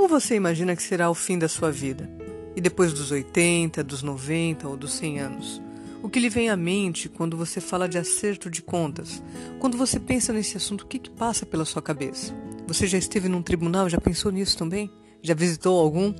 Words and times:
Como 0.00 0.08
você 0.08 0.34
imagina 0.34 0.74
que 0.74 0.82
será 0.82 1.10
o 1.10 1.14
fim 1.14 1.38
da 1.38 1.46
sua 1.46 1.70
vida? 1.70 2.10
E 2.56 2.60
depois 2.62 2.90
dos 2.90 3.10
80, 3.10 3.84
dos 3.84 4.02
90 4.02 4.66
ou 4.66 4.74
dos 4.74 4.94
100 4.94 5.20
anos? 5.20 5.62
O 6.02 6.08
que 6.08 6.18
lhe 6.18 6.30
vem 6.30 6.48
à 6.48 6.56
mente 6.56 7.06
quando 7.06 7.36
você 7.36 7.60
fala 7.60 7.86
de 7.86 7.98
acerto 7.98 8.48
de 8.48 8.62
contas? 8.62 9.22
Quando 9.58 9.76
você 9.76 10.00
pensa 10.00 10.32
nesse 10.32 10.56
assunto, 10.56 10.84
o 10.84 10.86
que, 10.86 10.98
que 10.98 11.10
passa 11.10 11.44
pela 11.44 11.66
sua 11.66 11.82
cabeça? 11.82 12.34
Você 12.66 12.86
já 12.86 12.96
esteve 12.96 13.28
num 13.28 13.42
tribunal? 13.42 13.90
Já 13.90 14.00
pensou 14.00 14.32
nisso 14.32 14.56
também? 14.56 14.90
Já 15.20 15.34
visitou 15.34 15.78
algum? 15.78 16.14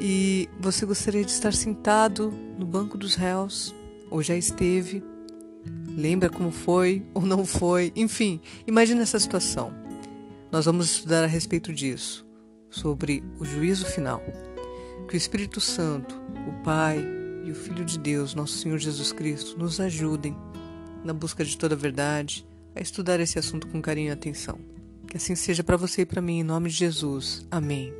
E 0.00 0.48
você 0.58 0.84
gostaria 0.84 1.24
de 1.24 1.30
estar 1.30 1.54
sentado 1.54 2.34
no 2.58 2.66
banco 2.66 2.98
dos 2.98 3.14
réus? 3.14 3.72
Ou 4.10 4.20
já 4.20 4.34
esteve? 4.34 5.00
Lembra 5.96 6.28
como 6.28 6.50
foi 6.50 7.06
ou 7.14 7.22
não 7.22 7.46
foi? 7.46 7.92
Enfim, 7.94 8.40
imagine 8.66 9.00
essa 9.00 9.20
situação. 9.20 9.72
Nós 10.50 10.64
vamos 10.64 10.86
estudar 10.86 11.22
a 11.22 11.28
respeito 11.28 11.72
disso 11.72 12.23
sobre 12.74 13.22
o 13.38 13.44
juízo 13.44 13.86
final. 13.86 14.22
Que 15.08 15.14
o 15.14 15.16
Espírito 15.16 15.60
Santo, 15.60 16.20
o 16.48 16.62
Pai 16.62 16.98
e 17.44 17.50
o 17.50 17.54
Filho 17.54 17.84
de 17.84 17.98
Deus, 17.98 18.34
nosso 18.34 18.58
Senhor 18.58 18.78
Jesus 18.78 19.12
Cristo, 19.12 19.58
nos 19.58 19.80
ajudem 19.80 20.36
na 21.04 21.12
busca 21.12 21.44
de 21.44 21.56
toda 21.56 21.74
a 21.74 21.78
verdade 21.78 22.46
a 22.74 22.80
estudar 22.80 23.20
esse 23.20 23.38
assunto 23.38 23.68
com 23.68 23.80
carinho 23.80 24.08
e 24.08 24.10
atenção. 24.10 24.58
Que 25.06 25.16
assim 25.16 25.34
seja 25.34 25.62
para 25.62 25.76
você 25.76 26.02
e 26.02 26.06
para 26.06 26.22
mim, 26.22 26.40
em 26.40 26.42
nome 26.42 26.68
de 26.68 26.76
Jesus. 26.76 27.46
Amém. 27.50 27.92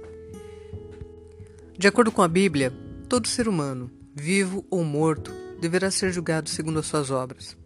De 1.79 1.87
acordo 1.87 2.11
com 2.11 2.23
a 2.23 2.29
Bíblia, 2.29 2.73
todo 3.09 3.29
ser 3.29 3.49
humano, 3.49 3.91
vivo 4.15 4.65
ou 4.71 4.83
morto, 4.83 5.33
deverá 5.61 5.91
ser 5.91 6.13
julgado 6.13 6.49
segundo 6.49 6.79
as 6.79 6.87
suas 6.87 7.11
obras. 7.11 7.57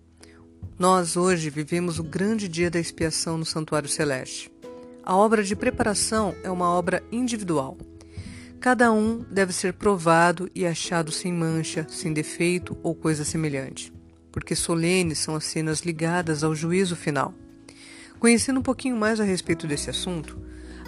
Nós 0.78 1.16
hoje 1.16 1.50
vivemos 1.50 1.98
o 1.98 2.04
grande 2.04 2.48
dia 2.48 2.70
da 2.70 2.78
expiação 2.78 3.38
no 3.38 3.44
Santuário 3.44 3.88
Celeste. 3.88 4.50
A 5.08 5.16
obra 5.16 5.42
de 5.42 5.56
preparação 5.56 6.34
é 6.42 6.50
uma 6.50 6.68
obra 6.68 7.02
individual. 7.10 7.78
Cada 8.60 8.92
um 8.92 9.24
deve 9.30 9.54
ser 9.54 9.72
provado 9.72 10.50
e 10.54 10.66
achado 10.66 11.10
sem 11.10 11.32
mancha, 11.32 11.86
sem 11.88 12.12
defeito 12.12 12.76
ou 12.82 12.94
coisa 12.94 13.24
semelhante, 13.24 13.90
porque 14.30 14.54
solenes 14.54 15.18
são 15.18 15.34
as 15.34 15.44
cenas 15.44 15.80
ligadas 15.80 16.44
ao 16.44 16.54
juízo 16.54 16.94
final. 16.94 17.32
Conhecendo 18.18 18.60
um 18.60 18.62
pouquinho 18.62 18.98
mais 18.98 19.18
a 19.18 19.24
respeito 19.24 19.66
desse 19.66 19.88
assunto, 19.88 20.38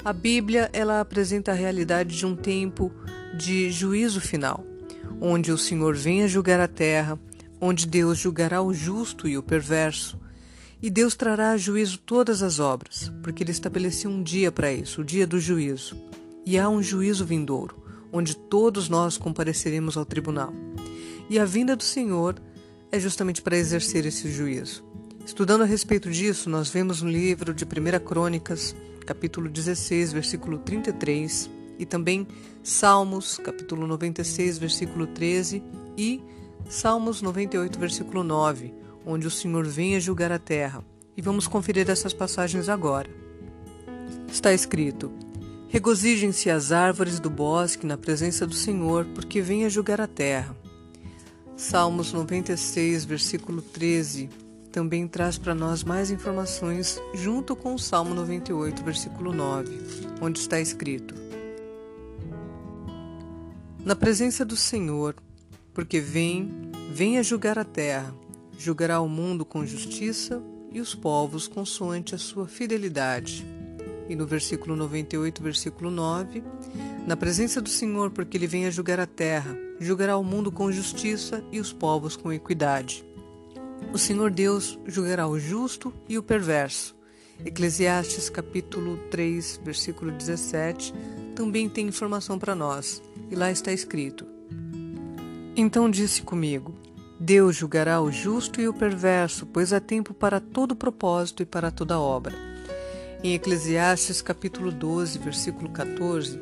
a 0.04 0.12
Bíblia 0.12 0.68
ela 0.74 1.00
apresenta 1.00 1.52
a 1.52 1.54
realidade 1.54 2.14
de 2.14 2.26
um 2.26 2.36
tempo 2.36 2.92
de 3.38 3.70
juízo 3.70 4.20
final, 4.20 4.62
onde 5.18 5.50
o 5.50 5.56
Senhor 5.56 5.96
vem 5.96 6.24
a 6.24 6.26
julgar 6.26 6.60
a 6.60 6.68
terra, 6.68 7.18
onde 7.58 7.86
Deus 7.86 8.18
julgará 8.18 8.60
o 8.60 8.74
justo 8.74 9.26
e 9.26 9.38
o 9.38 9.42
perverso, 9.42 10.20
e 10.82 10.90
Deus 10.90 11.14
trará 11.14 11.50
a 11.50 11.56
juízo 11.56 11.98
todas 11.98 12.42
as 12.42 12.58
obras, 12.58 13.12
porque 13.22 13.42
ele 13.42 13.50
estabeleceu 13.50 14.10
um 14.10 14.22
dia 14.22 14.50
para 14.50 14.72
isso, 14.72 15.02
o 15.02 15.04
dia 15.04 15.26
do 15.26 15.38
juízo. 15.38 15.96
E 16.46 16.58
há 16.58 16.68
um 16.68 16.82
juízo 16.82 17.24
vindouro, 17.24 17.76
onde 18.12 18.34
todos 18.34 18.88
nós 18.88 19.18
compareceremos 19.18 19.96
ao 19.96 20.06
tribunal. 20.06 20.52
E 21.28 21.38
a 21.38 21.44
vinda 21.44 21.76
do 21.76 21.82
Senhor 21.82 22.40
é 22.90 22.98
justamente 22.98 23.42
para 23.42 23.56
exercer 23.56 24.06
esse 24.06 24.30
juízo. 24.30 24.84
Estudando 25.24 25.62
a 25.62 25.66
respeito 25.66 26.10
disso, 26.10 26.48
nós 26.48 26.70
vemos 26.70 27.02
no 27.02 27.10
livro 27.10 27.52
de 27.52 27.64
1 27.64 28.04
Crônicas, 28.04 28.74
capítulo 29.06 29.48
16, 29.48 30.12
versículo 30.12 30.58
33, 30.58 31.50
e 31.78 31.86
também 31.86 32.26
Salmos, 32.62 33.38
capítulo 33.38 33.86
96, 33.86 34.58
versículo 34.58 35.06
13, 35.06 35.62
e 35.96 36.22
Salmos 36.68 37.22
98, 37.22 37.78
versículo 37.78 38.24
9, 38.24 38.79
onde 39.04 39.26
o 39.26 39.30
Senhor 39.30 39.66
vem 39.66 39.96
a 39.96 40.00
julgar 40.00 40.32
a 40.32 40.38
terra. 40.38 40.84
E 41.16 41.22
vamos 41.22 41.46
conferir 41.46 41.88
essas 41.90 42.12
passagens 42.12 42.68
agora. 42.68 43.10
Está 44.30 44.52
escrito: 44.52 45.10
Regozijem-se 45.68 46.50
as 46.50 46.72
árvores 46.72 47.20
do 47.20 47.30
bosque 47.30 47.86
na 47.86 47.96
presença 47.96 48.46
do 48.46 48.54
Senhor, 48.54 49.04
porque 49.14 49.40
vem 49.40 49.64
a 49.64 49.68
julgar 49.68 50.00
a 50.00 50.06
terra. 50.06 50.56
Salmos 51.56 52.12
96, 52.12 53.04
versículo 53.04 53.60
13, 53.60 54.30
também 54.72 55.06
traz 55.06 55.36
para 55.36 55.54
nós 55.54 55.84
mais 55.84 56.10
informações 56.10 57.00
junto 57.12 57.54
com 57.54 57.74
o 57.74 57.78
Salmo 57.78 58.14
98, 58.14 58.82
versículo 58.82 59.32
9, 59.32 59.78
onde 60.20 60.38
está 60.38 60.60
escrito: 60.60 61.14
Na 63.84 63.94
presença 63.94 64.44
do 64.44 64.56
Senhor, 64.56 65.14
porque 65.74 66.00
vem, 66.00 66.50
vem 66.92 67.18
a 67.18 67.22
julgar 67.22 67.58
a 67.58 67.64
terra 67.64 68.14
julgará 68.60 69.00
o 69.00 69.08
mundo 69.08 69.42
com 69.42 69.64
justiça 69.64 70.42
e 70.70 70.82
os 70.82 70.94
povos 70.94 71.48
consoante 71.48 72.14
a 72.14 72.18
sua 72.18 72.46
fidelidade. 72.46 73.46
E 74.06 74.14
no 74.14 74.26
versículo 74.26 74.76
98, 74.76 75.42
versículo 75.42 75.90
9, 75.90 76.44
na 77.06 77.16
presença 77.16 77.62
do 77.62 77.70
Senhor, 77.70 78.10
porque 78.10 78.36
ele 78.36 78.46
vem 78.46 78.66
a 78.66 78.70
julgar 78.70 79.00
a 79.00 79.06
terra, 79.06 79.56
julgará 79.80 80.18
o 80.18 80.22
mundo 80.22 80.52
com 80.52 80.70
justiça 80.70 81.42
e 81.50 81.58
os 81.58 81.72
povos 81.72 82.16
com 82.16 82.30
equidade. 82.30 83.02
O 83.94 83.98
Senhor 83.98 84.30
Deus 84.30 84.78
julgará 84.86 85.26
o 85.26 85.40
justo 85.40 85.90
e 86.06 86.18
o 86.18 86.22
perverso. 86.22 86.94
Eclesiastes 87.42 88.28
capítulo 88.28 88.98
3, 89.10 89.58
versículo 89.64 90.12
17, 90.12 90.92
também 91.34 91.66
tem 91.66 91.88
informação 91.88 92.38
para 92.38 92.54
nós, 92.54 93.02
e 93.30 93.34
lá 93.34 93.50
está 93.50 93.72
escrito: 93.72 94.26
Então 95.56 95.90
disse 95.90 96.20
comigo: 96.20 96.74
Deus 97.22 97.56
julgará 97.56 98.00
o 98.00 98.10
justo 98.10 98.62
e 98.62 98.66
o 98.66 98.72
perverso, 98.72 99.44
pois 99.44 99.74
há 99.74 99.78
tempo 99.78 100.14
para 100.14 100.40
todo 100.40 100.74
propósito 100.74 101.42
e 101.42 101.46
para 101.46 101.70
toda 101.70 102.00
obra. 102.00 102.34
Em 103.22 103.34
Eclesiastes 103.34 104.22
capítulo 104.22 104.72
12, 104.72 105.18
versículo 105.18 105.68
14, 105.68 106.40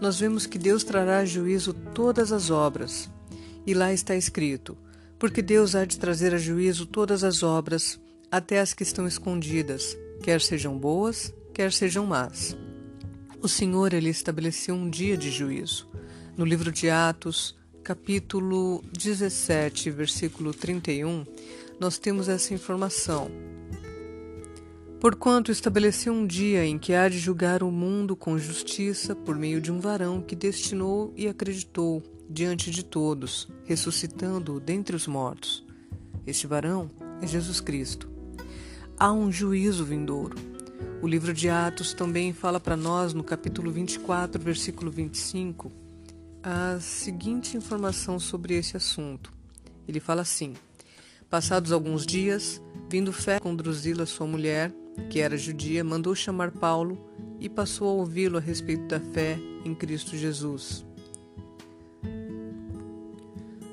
nós 0.00 0.20
vemos 0.20 0.46
que 0.46 0.58
Deus 0.58 0.84
trará 0.84 1.24
juízo 1.24 1.74
todas 1.74 2.30
as 2.30 2.50
obras. 2.50 3.10
E 3.66 3.74
lá 3.74 3.92
está 3.92 4.14
escrito: 4.14 4.78
Porque 5.18 5.42
Deus 5.42 5.74
há 5.74 5.84
de 5.84 5.98
trazer 5.98 6.32
a 6.32 6.38
juízo 6.38 6.86
todas 6.86 7.24
as 7.24 7.42
obras, 7.42 7.98
até 8.30 8.60
as 8.60 8.72
que 8.72 8.84
estão 8.84 9.08
escondidas, 9.08 9.98
quer 10.22 10.40
sejam 10.40 10.78
boas, 10.78 11.34
quer 11.52 11.72
sejam 11.72 12.06
más. 12.06 12.56
O 13.40 13.48
Senhor 13.48 13.92
ele 13.92 14.10
estabeleceu 14.10 14.76
um 14.76 14.88
dia 14.88 15.16
de 15.16 15.32
juízo. 15.32 15.90
No 16.36 16.44
livro 16.44 16.70
de 16.70 16.88
Atos, 16.88 17.60
capítulo 17.82 18.80
17, 18.92 19.90
versículo 19.90 20.54
31, 20.54 21.24
nós 21.80 21.98
temos 21.98 22.28
essa 22.28 22.54
informação. 22.54 23.28
Porquanto 25.00 25.50
estabeleceu 25.50 26.12
um 26.12 26.24
dia 26.24 26.64
em 26.64 26.78
que 26.78 26.94
há 26.94 27.08
de 27.08 27.18
julgar 27.18 27.60
o 27.60 27.72
mundo 27.72 28.14
com 28.14 28.38
justiça 28.38 29.16
por 29.16 29.34
meio 29.34 29.60
de 29.60 29.72
um 29.72 29.80
varão 29.80 30.22
que 30.22 30.36
destinou 30.36 31.12
e 31.16 31.26
acreditou 31.26 32.00
diante 32.30 32.70
de 32.70 32.84
todos, 32.84 33.48
ressuscitando-o 33.64 34.60
dentre 34.60 34.94
os 34.94 35.08
mortos. 35.08 35.66
Este 36.24 36.46
varão 36.46 36.88
é 37.20 37.26
Jesus 37.26 37.60
Cristo. 37.60 38.08
Há 38.96 39.12
um 39.12 39.32
juízo 39.32 39.84
vindouro. 39.84 40.36
O 41.02 41.08
livro 41.08 41.34
de 41.34 41.48
Atos 41.48 41.92
também 41.92 42.32
fala 42.32 42.60
para 42.60 42.76
nós 42.76 43.12
no 43.12 43.24
capítulo 43.24 43.72
24, 43.72 44.40
versículo 44.40 44.88
25, 44.88 45.82
a 46.42 46.80
seguinte 46.80 47.56
informação 47.56 48.18
sobre 48.18 48.54
esse 48.54 48.76
assunto. 48.76 49.32
Ele 49.86 50.00
fala 50.00 50.22
assim: 50.22 50.54
Passados 51.30 51.72
alguns 51.72 52.04
dias, 52.04 52.60
vindo 52.88 53.12
Fé 53.12 53.38
com 53.38 53.54
Drusila, 53.54 54.04
sua 54.06 54.26
mulher, 54.26 54.72
que 55.08 55.20
era 55.20 55.36
judia, 55.36 55.84
mandou 55.84 56.14
chamar 56.14 56.50
Paulo 56.50 56.98
e 57.40 57.48
passou 57.48 57.88
a 57.88 57.92
ouvi-lo 57.92 58.38
a 58.38 58.40
respeito 58.40 58.86
da 58.86 59.00
fé 59.00 59.38
em 59.64 59.74
Cristo 59.74 60.16
Jesus. 60.16 60.84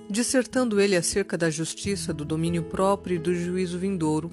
Dissertando 0.09 0.80
ele 0.80 0.96
acerca 0.96 1.38
da 1.38 1.50
justiça, 1.50 2.13
do 2.13 2.25
domínio 2.25 2.63
próprio 2.63 3.16
e 3.16 3.19
do 3.19 3.34
juízo 3.34 3.78
vindouro, 3.78 4.31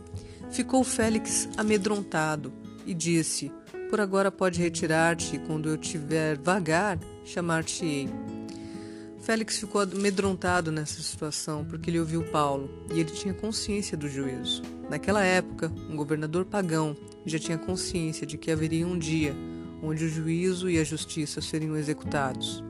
ficou 0.51 0.83
Félix 0.85 1.49
amedrontado 1.57 2.53
e 2.87 2.95
disse: 2.95 3.53
Por 3.89 4.01
agora 4.01 4.33
pode 4.33 4.61
retirar-te, 4.61 5.37
e 5.37 5.39
quando 5.39 5.69
eu 5.69 5.77
tiver 5.77 6.37
vagar, 6.39 6.99
chamar-te-ei. 7.25 8.09
Félix 9.21 9.59
ficou 9.59 9.81
amedrontado 9.81 10.71
nessa 10.71 11.03
situação 11.03 11.65
porque 11.65 11.91
ele 11.91 11.99
ouviu 11.99 12.23
Paulo 12.25 12.71
e 12.95 13.01
ele 13.01 13.11
tinha 13.11 13.35
consciência 13.35 13.97
do 13.97 14.09
juízo. 14.09 14.63
Naquela 14.89 15.25
época, 15.25 15.73
um 15.91 15.97
governador 15.97 16.45
pagão 16.45 16.97
já 17.25 17.39
tinha 17.39 17.59
consciência 17.59 18.27
de 18.27 18.39
que 18.39 18.51
haveria 18.53 18.87
um 18.87 18.99
dia 18.99 19.35
onde 19.83 20.05
o 20.05 20.09
juízo 20.09 20.71
e 20.71 20.79
a 20.79 20.85
justiça 20.85 21.41
seriam 21.41 21.77
executados. 21.77 22.63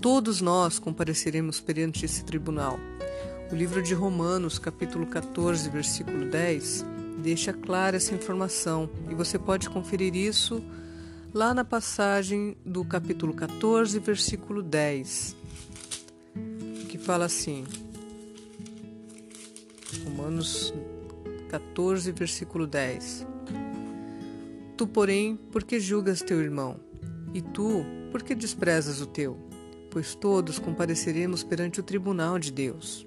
Todos 0.00 0.40
nós 0.40 0.78
compareceremos 0.78 1.60
perante 1.60 2.04
esse 2.04 2.24
tribunal. 2.24 2.78
O 3.50 3.54
livro 3.54 3.82
de 3.82 3.94
Romanos, 3.94 4.58
capítulo 4.58 5.06
14, 5.06 5.68
versículo 5.68 6.26
10, 6.26 6.84
deixa 7.18 7.52
clara 7.52 7.96
essa 7.96 8.14
informação 8.14 8.88
e 9.10 9.14
você 9.14 9.38
pode 9.38 9.68
conferir 9.70 10.14
isso 10.14 10.62
lá 11.32 11.52
na 11.52 11.64
passagem 11.64 12.56
do 12.64 12.84
capítulo 12.84 13.34
14, 13.34 13.98
versículo 13.98 14.62
10, 14.62 15.36
que 16.88 16.98
fala 16.98 17.26
assim: 17.26 17.64
Romanos 20.04 20.72
14, 21.50 22.12
versículo 22.12 22.66
10. 22.66 23.26
Tu, 24.76 24.86
porém, 24.86 25.38
porque 25.50 25.80
julgas 25.80 26.22
teu 26.22 26.40
irmão? 26.40 26.78
E 27.32 27.40
tu, 27.40 27.84
por 28.12 28.22
que 28.22 28.34
desprezas 28.34 29.00
o 29.00 29.06
teu? 29.06 29.38
Pois 29.90 30.14
todos 30.14 30.58
compareceremos 30.58 31.42
perante 31.42 31.80
o 31.80 31.82
tribunal 31.82 32.38
de 32.38 32.52
Deus. 32.52 33.06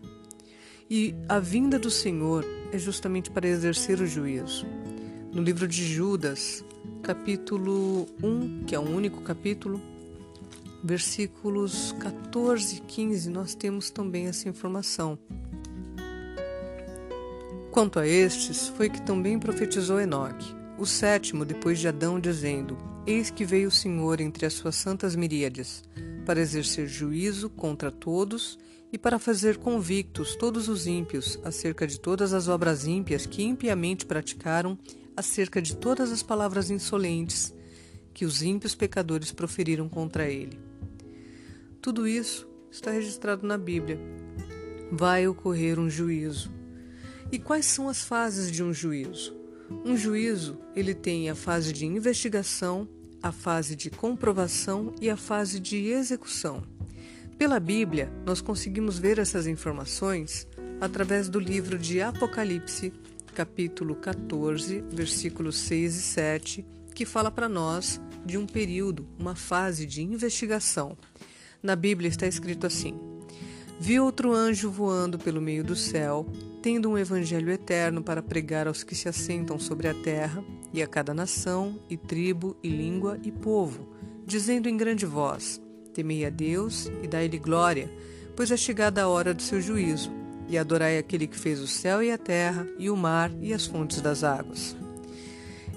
E 0.89 1.15
a 1.27 1.39
vinda 1.39 1.77
do 1.77 1.91
Senhor 1.91 2.43
é 2.71 2.77
justamente 2.77 3.29
para 3.31 3.47
exercer 3.47 3.99
o 3.99 4.07
juízo. 4.07 4.65
No 5.33 5.41
livro 5.41 5.67
de 5.67 5.83
Judas, 5.85 6.63
capítulo 7.03 8.07
1, 8.23 8.65
que 8.65 8.75
é 8.75 8.79
um 8.79 8.95
único 8.95 9.21
capítulo, 9.21 9.81
versículos 10.83 11.93
14 11.99 12.77
e 12.77 12.79
15, 12.81 13.29
nós 13.29 13.53
temos 13.55 13.89
também 13.89 14.27
essa 14.27 14.47
informação. 14.47 15.17
Quanto 17.71 17.99
a 17.99 18.07
estes, 18.07 18.67
foi 18.69 18.89
que 18.89 19.01
também 19.01 19.37
profetizou 19.37 19.99
Enoque, 19.99 20.55
o 20.77 20.85
sétimo 20.85 21.45
depois 21.45 21.79
de 21.79 21.87
Adão, 21.87 22.19
dizendo: 22.19 22.77
Eis 23.05 23.29
que 23.29 23.45
veio 23.45 23.67
o 23.67 23.71
Senhor 23.71 24.19
entre 24.19 24.45
as 24.45 24.53
suas 24.53 24.75
santas 24.75 25.15
miríades, 25.15 25.83
para 26.25 26.39
exercer 26.39 26.87
juízo 26.87 27.49
contra 27.49 27.91
todos 27.91 28.57
e 28.91 28.97
para 28.97 29.19
fazer 29.19 29.57
convictos 29.57 30.35
todos 30.35 30.67
os 30.67 30.87
ímpios 30.87 31.39
acerca 31.43 31.85
de 31.85 31.99
todas 31.99 32.33
as 32.33 32.47
obras 32.47 32.85
ímpias 32.87 33.25
que 33.25 33.43
impiamente 33.43 34.05
praticaram, 34.05 34.77
acerca 35.15 35.61
de 35.61 35.75
todas 35.75 36.11
as 36.11 36.23
palavras 36.23 36.69
insolentes 36.71 37.53
que 38.13 38.25
os 38.25 38.41
ímpios 38.41 38.73
pecadores 38.73 39.31
proferiram 39.31 39.87
contra 39.87 40.29
ele. 40.29 40.59
Tudo 41.81 42.07
isso 42.07 42.47
está 42.71 42.91
registrado 42.91 43.45
na 43.45 43.57
Bíblia. 43.57 43.99
Vai 44.91 45.27
ocorrer 45.27 45.79
um 45.79 45.89
juízo. 45.89 46.51
E 47.31 47.37
quais 47.37 47.65
são 47.65 47.87
as 47.87 48.03
fases 48.03 48.51
de 48.51 48.63
um 48.63 48.73
juízo? 48.73 49.37
Um 49.85 49.95
juízo, 49.95 50.57
ele 50.75 50.95
tem 50.95 51.29
a 51.29 51.35
fase 51.35 51.71
de 51.71 51.85
investigação, 51.85 52.87
a 53.21 53.31
fase 53.31 53.75
de 53.75 53.89
comprovação 53.89 54.95
e 54.99 55.09
a 55.09 55.17
fase 55.17 55.59
de 55.59 55.87
execução. 55.87 56.63
Pela 57.39 57.57
Bíblia, 57.57 58.11
nós 58.25 58.41
conseguimos 58.41 58.99
ver 58.99 59.17
essas 59.17 59.47
informações 59.47 60.45
através 60.81 61.29
do 61.29 61.39
livro 61.39 61.79
de 61.79 62.01
Apocalipse, 62.01 62.91
capítulo 63.33 63.95
14, 63.95 64.83
versículos 64.91 65.55
6 65.55 65.95
e 65.95 66.01
7, 66.01 66.65
que 66.93 67.05
fala 67.05 67.31
para 67.31 67.47
nós 67.47 68.01
de 68.25 68.37
um 68.37 68.45
período, 68.45 69.07
uma 69.17 69.35
fase 69.35 69.85
de 69.85 70.03
investigação. 70.03 70.97
Na 71.63 71.77
Bíblia 71.77 72.09
está 72.09 72.27
escrito 72.27 72.67
assim: 72.67 72.99
Vi 73.79 74.01
outro 74.01 74.33
anjo 74.33 74.69
voando 74.69 75.17
pelo 75.17 75.39
meio 75.39 75.63
do 75.63 75.77
céu, 75.77 76.27
tendo 76.61 76.89
um 76.89 76.97
evangelho 76.97 77.49
eterno 77.49 78.03
para 78.03 78.21
pregar 78.21 78.67
aos 78.67 78.83
que 78.83 78.93
se 78.93 79.07
assentam 79.07 79.57
sobre 79.57 79.87
a 79.87 79.93
terra, 79.93 80.43
e 80.73 80.83
a 80.83 80.87
cada 80.87 81.13
nação, 81.13 81.79
e 81.89 81.95
tribo, 81.95 82.57
e 82.61 82.67
língua, 82.67 83.17
e 83.23 83.31
povo, 83.31 83.87
dizendo 84.25 84.67
em 84.67 84.75
grande 84.75 85.05
voz: 85.05 85.61
Temei 85.99 86.25
a 86.25 86.29
Deus 86.29 86.89
e 87.03 87.07
dai-lhe 87.09 87.37
glória, 87.37 87.91
pois 88.33 88.49
é 88.51 88.55
chegada 88.55 89.01
a 89.01 89.09
hora 89.09 89.33
do 89.33 89.41
seu 89.41 89.59
juízo, 89.59 90.09
e 90.47 90.57
adorai 90.57 90.97
aquele 90.97 91.27
que 91.27 91.37
fez 91.37 91.59
o 91.59 91.67
céu 91.67 92.01
e 92.01 92.09
a 92.09 92.17
terra, 92.17 92.65
e 92.77 92.89
o 92.89 92.95
mar 92.95 93.29
e 93.41 93.53
as 93.53 93.65
fontes 93.65 93.99
das 93.99 94.23
águas. 94.23 94.77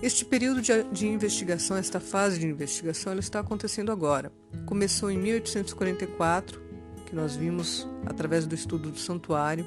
Este 0.00 0.24
período 0.24 0.62
de, 0.62 0.84
de 0.92 1.08
investigação, 1.08 1.76
esta 1.76 1.98
fase 1.98 2.38
de 2.38 2.46
investigação, 2.46 3.10
ela 3.10 3.18
está 3.18 3.40
acontecendo 3.40 3.90
agora. 3.90 4.30
Começou 4.64 5.10
em 5.10 5.18
1844, 5.18 6.62
que 7.04 7.16
nós 7.16 7.34
vimos 7.34 7.84
através 8.06 8.46
do 8.46 8.54
estudo 8.54 8.92
do 8.92 8.98
santuário, 9.00 9.66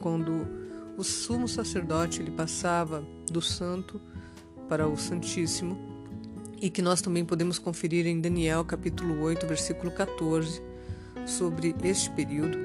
quando 0.00 0.48
o 0.98 1.04
sumo 1.04 1.46
sacerdote 1.46 2.20
ele 2.20 2.32
passava 2.32 3.06
do 3.30 3.40
santo 3.40 4.00
para 4.68 4.88
o 4.88 4.96
santíssimo 4.96 5.91
e 6.62 6.70
que 6.70 6.80
nós 6.80 7.02
também 7.02 7.24
podemos 7.24 7.58
conferir 7.58 8.06
em 8.06 8.20
Daniel 8.20 8.64
capítulo 8.64 9.20
8, 9.20 9.48
versículo 9.48 9.90
14, 9.90 10.62
sobre 11.26 11.74
este 11.82 12.08
período. 12.10 12.56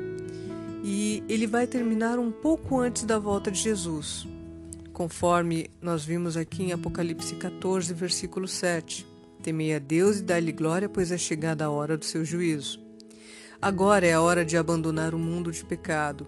E 0.83 1.23
ele 1.27 1.47
vai 1.47 1.65
terminar 1.65 2.19
um 2.19 2.31
pouco 2.31 2.79
antes 2.79 3.03
da 3.05 3.17
volta 3.17 3.49
de 3.49 3.59
Jesus, 3.59 4.27
conforme 4.93 5.71
nós 5.81 6.05
vimos 6.05 6.37
aqui 6.37 6.61
em 6.61 6.71
Apocalipse 6.71 7.33
14, 7.35 7.91
versículo 7.95 8.47
7. 8.47 9.03
Temei 9.41 9.73
a 9.73 9.79
Deus 9.79 10.19
e 10.19 10.23
dai-lhe 10.23 10.51
glória, 10.51 10.87
pois 10.87 11.11
é 11.11 11.17
chegada 11.17 11.65
a 11.65 11.71
hora 11.71 11.97
do 11.97 12.05
seu 12.05 12.23
juízo. 12.23 12.79
Agora 13.59 14.05
é 14.05 14.13
a 14.13 14.21
hora 14.21 14.45
de 14.45 14.55
abandonar 14.55 15.15
o 15.15 15.19
mundo 15.19 15.51
de 15.51 15.65
pecado, 15.65 16.27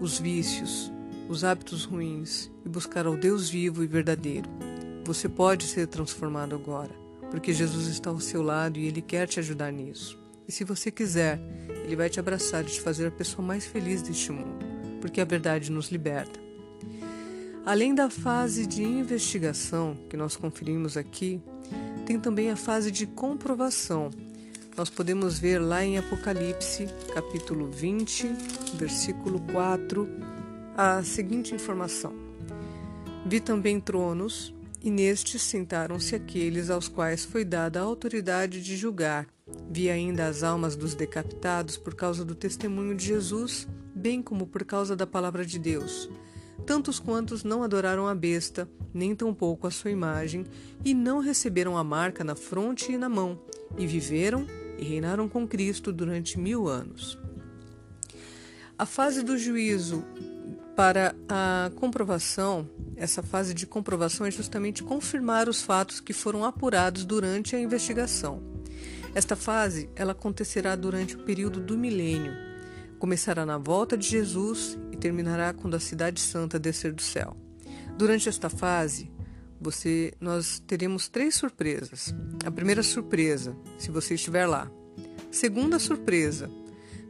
os 0.00 0.20
vícios, 0.20 0.92
os 1.28 1.42
hábitos 1.42 1.84
ruins 1.84 2.48
e 2.64 2.68
buscar 2.68 3.06
ao 3.06 3.16
Deus 3.16 3.50
vivo 3.50 3.82
e 3.82 3.88
verdadeiro. 3.88 4.48
Você 5.04 5.28
pode 5.28 5.64
ser 5.64 5.88
transformado 5.88 6.54
agora 6.54 7.07
porque 7.30 7.52
Jesus 7.52 7.86
está 7.88 8.10
ao 8.10 8.20
seu 8.20 8.42
lado 8.42 8.78
e 8.78 8.86
Ele 8.86 9.02
quer 9.02 9.26
te 9.26 9.38
ajudar 9.38 9.72
nisso. 9.72 10.18
E 10.46 10.52
se 10.52 10.64
você 10.64 10.90
quiser, 10.90 11.40
Ele 11.84 11.96
vai 11.96 12.08
te 12.08 12.18
abraçar 12.18 12.64
e 12.64 12.68
te 12.68 12.80
fazer 12.80 13.06
a 13.06 13.10
pessoa 13.10 13.46
mais 13.46 13.66
feliz 13.66 14.02
deste 14.02 14.32
mundo, 14.32 14.64
porque 15.00 15.20
a 15.20 15.24
verdade 15.24 15.70
nos 15.70 15.90
liberta. 15.90 16.40
Além 17.66 17.94
da 17.94 18.08
fase 18.08 18.66
de 18.66 18.82
investigação 18.82 19.94
que 20.08 20.16
nós 20.16 20.36
conferimos 20.36 20.96
aqui, 20.96 21.40
tem 22.06 22.18
também 22.18 22.50
a 22.50 22.56
fase 22.56 22.90
de 22.90 23.06
comprovação. 23.06 24.08
Nós 24.74 24.88
podemos 24.88 25.38
ver 25.38 25.58
lá 25.58 25.84
em 25.84 25.98
Apocalipse, 25.98 26.86
capítulo 27.12 27.70
20, 27.70 28.26
versículo 28.76 29.40
4, 29.52 30.08
a 30.74 31.02
seguinte 31.02 31.54
informação: 31.54 32.14
Vi 33.26 33.40
também 33.40 33.78
tronos 33.78 34.54
e 34.82 34.90
nestes 34.90 35.42
sentaram-se 35.42 36.14
aqueles 36.14 36.70
aos 36.70 36.88
quais 36.88 37.24
foi 37.24 37.44
dada 37.44 37.80
a 37.80 37.84
autoridade 37.84 38.62
de 38.62 38.76
julgar. 38.76 39.26
Vi 39.70 39.90
ainda 39.90 40.26
as 40.26 40.42
almas 40.42 40.76
dos 40.76 40.94
decapitados 40.94 41.76
por 41.76 41.94
causa 41.94 42.24
do 42.24 42.34
testemunho 42.34 42.94
de 42.94 43.06
Jesus, 43.06 43.66
bem 43.94 44.22
como 44.22 44.46
por 44.46 44.64
causa 44.64 44.94
da 44.94 45.06
palavra 45.06 45.44
de 45.44 45.58
Deus. 45.58 46.08
Tantos 46.66 47.00
quantos 47.00 47.44
não 47.44 47.62
adoraram 47.62 48.06
a 48.06 48.14
besta, 48.14 48.68
nem 48.92 49.14
tampouco 49.14 49.66
a 49.66 49.70
sua 49.70 49.90
imagem, 49.90 50.44
e 50.84 50.92
não 50.92 51.20
receberam 51.20 51.76
a 51.76 51.84
marca 51.84 52.22
na 52.22 52.34
fronte 52.34 52.92
e 52.92 52.98
na 52.98 53.08
mão, 53.08 53.40
e 53.76 53.86
viveram 53.86 54.46
e 54.78 54.84
reinaram 54.84 55.28
com 55.28 55.46
Cristo 55.46 55.92
durante 55.92 56.38
mil 56.38 56.68
anos. 56.68 57.18
A 58.78 58.86
fase 58.86 59.22
do 59.22 59.36
juízo 59.36 60.04
para 60.78 61.12
a 61.28 61.72
comprovação, 61.74 62.70
essa 62.94 63.20
fase 63.20 63.52
de 63.52 63.66
comprovação 63.66 64.24
é 64.24 64.30
justamente 64.30 64.80
confirmar 64.84 65.48
os 65.48 65.60
fatos 65.60 65.98
que 65.98 66.12
foram 66.12 66.44
apurados 66.44 67.04
durante 67.04 67.56
a 67.56 67.60
investigação. 67.60 68.40
Esta 69.12 69.34
fase 69.34 69.90
ela 69.96 70.12
acontecerá 70.12 70.76
durante 70.76 71.16
o 71.16 71.24
período 71.24 71.60
do 71.60 71.76
milênio. 71.76 72.32
Começará 72.96 73.44
na 73.44 73.58
volta 73.58 73.98
de 73.98 74.06
Jesus 74.06 74.78
e 74.92 74.96
terminará 74.96 75.52
quando 75.52 75.74
a 75.74 75.80
cidade 75.80 76.20
santa 76.20 76.60
descer 76.60 76.92
do 76.92 77.02
céu. 77.02 77.36
Durante 77.96 78.28
esta 78.28 78.48
fase, 78.48 79.10
você 79.60 80.12
nós 80.20 80.62
teremos 80.64 81.08
três 81.08 81.34
surpresas. 81.34 82.14
A 82.46 82.52
primeira 82.52 82.84
surpresa, 82.84 83.56
se 83.80 83.90
você 83.90 84.14
estiver 84.14 84.46
lá. 84.46 84.70
Segunda 85.28 85.80
surpresa, 85.80 86.48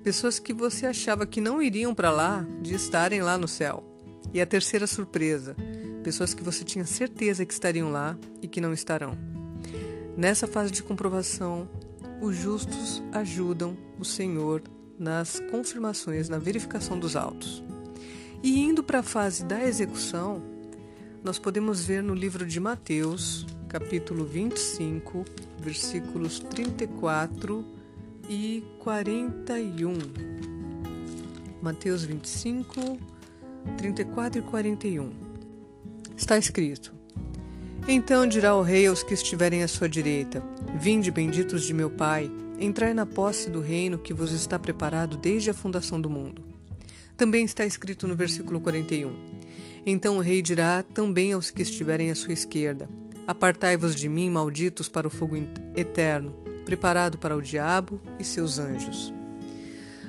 pessoas 0.02 0.38
que 0.38 0.52
você 0.52 0.86
achava 0.86 1.26
que 1.26 1.40
não 1.40 1.62
iriam 1.62 1.94
para 1.94 2.10
lá, 2.10 2.46
de 2.62 2.74
estarem 2.74 3.22
lá 3.22 3.36
no 3.36 3.48
céu. 3.48 3.84
E 4.32 4.40
a 4.40 4.46
terceira 4.46 4.86
surpresa, 4.86 5.56
pessoas 6.02 6.34
que 6.34 6.42
você 6.42 6.64
tinha 6.64 6.84
certeza 6.84 7.44
que 7.44 7.52
estariam 7.52 7.90
lá 7.90 8.16
e 8.42 8.48
que 8.48 8.60
não 8.60 8.72
estarão. 8.72 9.16
Nessa 10.16 10.46
fase 10.46 10.72
de 10.72 10.82
comprovação, 10.82 11.68
os 12.20 12.36
justos 12.36 13.02
ajudam 13.12 13.76
o 13.98 14.04
Senhor 14.04 14.62
nas 14.98 15.40
confirmações, 15.50 16.28
na 16.28 16.38
verificação 16.38 16.98
dos 16.98 17.14
autos. 17.14 17.62
E 18.42 18.60
indo 18.60 18.82
para 18.82 19.00
a 19.00 19.02
fase 19.02 19.44
da 19.44 19.64
execução, 19.64 20.42
nós 21.22 21.38
podemos 21.38 21.84
ver 21.84 22.02
no 22.02 22.14
livro 22.14 22.44
de 22.46 22.58
Mateus, 22.60 23.46
capítulo 23.68 24.24
25, 24.24 25.24
versículos 25.60 26.40
34 26.40 27.77
e 28.28 28.62
41. 28.80 29.94
Mateus 31.62 32.04
25, 32.04 32.98
34 33.78 34.40
e 34.40 34.42
41. 34.42 35.10
Está 36.14 36.36
escrito: 36.36 36.92
Então 37.88 38.26
dirá 38.26 38.54
o 38.54 38.62
rei 38.62 38.86
aos 38.86 39.02
que 39.02 39.14
estiverem 39.14 39.62
à 39.62 39.68
sua 39.68 39.88
direita: 39.88 40.42
Vinde, 40.78 41.10
benditos 41.10 41.64
de 41.64 41.72
meu 41.72 41.88
Pai, 41.88 42.30
entrai 42.60 42.92
na 42.92 43.06
posse 43.06 43.48
do 43.48 43.60
reino 43.60 43.98
que 43.98 44.12
vos 44.12 44.32
está 44.32 44.58
preparado 44.58 45.16
desde 45.16 45.50
a 45.50 45.54
fundação 45.54 46.00
do 46.00 46.10
mundo. 46.10 46.44
Também 47.16 47.44
está 47.44 47.64
escrito 47.64 48.06
no 48.06 48.14
versículo 48.14 48.60
41. 48.60 49.10
Então 49.86 50.18
o 50.18 50.20
rei 50.20 50.42
dirá 50.42 50.82
também 50.82 51.32
aos 51.32 51.50
que 51.50 51.62
estiverem 51.62 52.10
à 52.10 52.14
sua 52.14 52.34
esquerda: 52.34 52.88
Apartai-vos 53.26 53.96
de 53.96 54.08
mim, 54.08 54.28
malditos, 54.28 54.86
para 54.86 55.06
o 55.06 55.10
fogo 55.10 55.36
eterno 55.74 56.47
preparado 56.68 57.16
para 57.16 57.34
o 57.34 57.40
diabo 57.40 57.98
e 58.18 58.24
seus 58.24 58.58
anjos. 58.58 59.10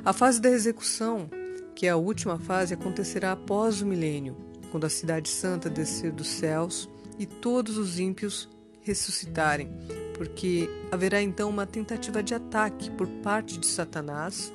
A 0.03 0.11
fase 0.11 0.41
da 0.41 0.49
execução, 0.49 1.29
que 1.73 1.87
é 1.87 1.89
a 1.89 1.95
última 1.95 2.37
fase, 2.37 2.73
acontecerá 2.73 3.31
após 3.31 3.81
o 3.81 3.85
milênio, 3.85 4.35
quando 4.69 4.83
a 4.83 4.89
cidade 4.89 5.29
santa 5.29 5.69
descer 5.69 6.11
dos 6.11 6.27
céus 6.27 6.89
e 7.17 7.25
todos 7.25 7.77
os 7.77 7.97
ímpios 7.97 8.49
ressuscitarem, 8.81 9.71
porque 10.15 10.69
haverá 10.91 11.21
então 11.21 11.49
uma 11.49 11.65
tentativa 11.65 12.21
de 12.21 12.35
ataque 12.35 12.91
por 12.91 13.07
parte 13.23 13.57
de 13.57 13.65
Satanás, 13.65 14.51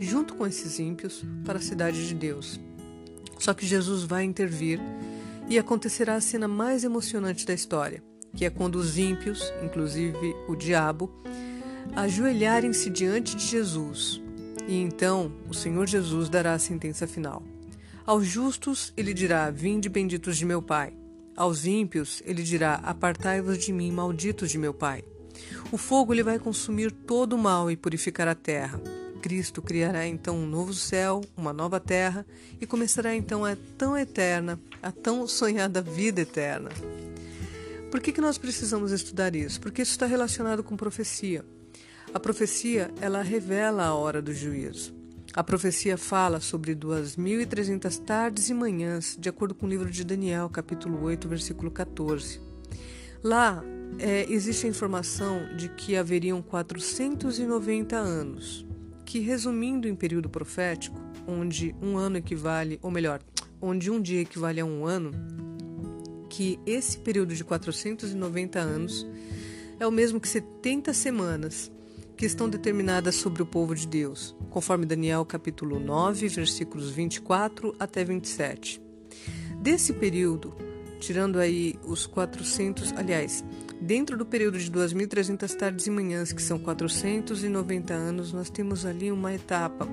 junto 0.00 0.36
com 0.36 0.46
esses 0.46 0.78
ímpios, 0.78 1.22
para 1.44 1.58
a 1.58 1.62
cidade 1.62 2.08
de 2.08 2.14
Deus. 2.14 2.58
Só 3.38 3.52
que 3.52 3.66
Jesus 3.66 4.04
vai 4.04 4.24
intervir 4.24 4.80
e 5.46 5.58
acontecerá 5.58 6.14
a 6.14 6.22
cena 6.22 6.48
mais 6.48 6.84
emocionante 6.84 7.44
da 7.44 7.52
história, 7.52 8.02
que 8.34 8.44
é 8.44 8.50
quando 8.50 8.76
os 8.76 8.98
ímpios, 8.98 9.52
inclusive 9.62 10.34
o 10.48 10.56
diabo, 10.56 11.10
ajoelharem-se 11.94 12.90
diante 12.90 13.36
de 13.36 13.46
Jesus. 13.46 14.20
E 14.66 14.80
então 14.80 15.32
o 15.48 15.54
Senhor 15.54 15.86
Jesus 15.86 16.28
dará 16.28 16.54
a 16.54 16.58
sentença 16.58 17.06
final. 17.06 17.42
Aos 18.06 18.26
justos 18.26 18.92
ele 18.96 19.14
dirá: 19.14 19.50
Vinde 19.50 19.88
benditos 19.88 20.36
de 20.36 20.44
meu 20.44 20.60
Pai. 20.60 20.92
Aos 21.36 21.64
ímpios 21.64 22.22
ele 22.24 22.42
dirá: 22.42 22.74
Apartai-vos 22.76 23.58
de 23.58 23.72
mim, 23.72 23.90
malditos 23.90 24.50
de 24.50 24.58
meu 24.58 24.74
Pai. 24.74 25.04
O 25.72 25.76
fogo 25.76 26.12
lhe 26.12 26.22
vai 26.22 26.38
consumir 26.38 26.92
todo 26.92 27.34
o 27.34 27.38
mal 27.38 27.70
e 27.70 27.76
purificar 27.76 28.28
a 28.28 28.34
terra. 28.34 28.80
Cristo 29.20 29.62
criará 29.62 30.06
então 30.06 30.36
um 30.36 30.46
novo 30.46 30.74
céu, 30.74 31.22
uma 31.34 31.50
nova 31.50 31.80
terra 31.80 32.26
e 32.60 32.66
começará 32.66 33.14
então 33.14 33.42
a 33.42 33.56
tão 33.78 33.96
eterna, 33.96 34.60
a 34.82 34.92
tão 34.92 35.26
sonhada 35.26 35.80
vida 35.80 36.20
eterna. 36.20 36.68
Por 37.94 38.00
que, 38.00 38.10
que 38.10 38.20
nós 38.20 38.36
precisamos 38.36 38.90
estudar 38.90 39.36
isso? 39.36 39.60
Porque 39.60 39.80
isso 39.80 39.92
está 39.92 40.04
relacionado 40.04 40.64
com 40.64 40.76
profecia. 40.76 41.44
A 42.12 42.18
profecia, 42.18 42.90
ela 43.00 43.22
revela 43.22 43.84
a 43.84 43.94
hora 43.94 44.20
do 44.20 44.34
juízo. 44.34 44.92
A 45.32 45.44
profecia 45.44 45.96
fala 45.96 46.40
sobre 46.40 46.74
2.300 46.74 48.04
tardes 48.04 48.50
e 48.50 48.52
manhãs, 48.52 49.16
de 49.16 49.28
acordo 49.28 49.54
com 49.54 49.66
o 49.66 49.68
livro 49.68 49.88
de 49.88 50.02
Daniel, 50.02 50.50
capítulo 50.50 51.04
8, 51.04 51.28
versículo 51.28 51.70
14. 51.70 52.40
Lá 53.22 53.62
é, 54.00 54.26
existe 54.28 54.66
a 54.66 54.70
informação 54.70 55.54
de 55.56 55.68
que 55.68 55.96
haveriam 55.96 56.42
490 56.42 57.94
anos 57.94 58.66
que, 59.04 59.20
resumindo 59.20 59.86
em 59.86 59.94
período 59.94 60.28
profético, 60.28 61.00
onde 61.28 61.72
um 61.80 61.96
ano 61.96 62.16
equivale, 62.16 62.76
ou 62.82 62.90
melhor, 62.90 63.20
onde 63.62 63.88
um 63.88 64.02
dia 64.02 64.22
equivale 64.22 64.60
a 64.60 64.64
um 64.64 64.84
ano, 64.84 65.12
que 66.34 66.58
esse 66.66 66.98
período 66.98 67.32
de 67.32 67.44
490 67.44 68.58
anos 68.58 69.06
é 69.78 69.86
o 69.86 69.92
mesmo 69.92 70.18
que 70.18 70.28
70 70.28 70.92
semanas 70.92 71.70
que 72.16 72.26
estão 72.26 72.50
determinadas 72.50 73.14
sobre 73.14 73.40
o 73.40 73.46
povo 73.46 73.72
de 73.72 73.86
Deus, 73.86 74.34
conforme 74.50 74.84
Daniel 74.84 75.24
capítulo 75.24 75.78
9, 75.78 76.26
versículos 76.26 76.90
24 76.90 77.76
até 77.78 78.02
27. 78.02 78.82
Desse 79.60 79.92
período, 79.92 80.56
tirando 80.98 81.38
aí 81.38 81.78
os 81.84 82.04
400, 82.04 82.92
aliás, 82.94 83.44
Dentro 83.80 84.16
do 84.16 84.24
período 84.24 84.58
de 84.58 84.70
2.300 84.70 85.54
tardes 85.56 85.86
e 85.86 85.90
manhãs, 85.90 86.32
que 86.32 86.40
são 86.40 86.58
490 86.58 87.92
anos, 87.92 88.32
nós 88.32 88.48
temos 88.48 88.86
ali 88.86 89.12
uma 89.12 89.34
etapa, 89.34 89.86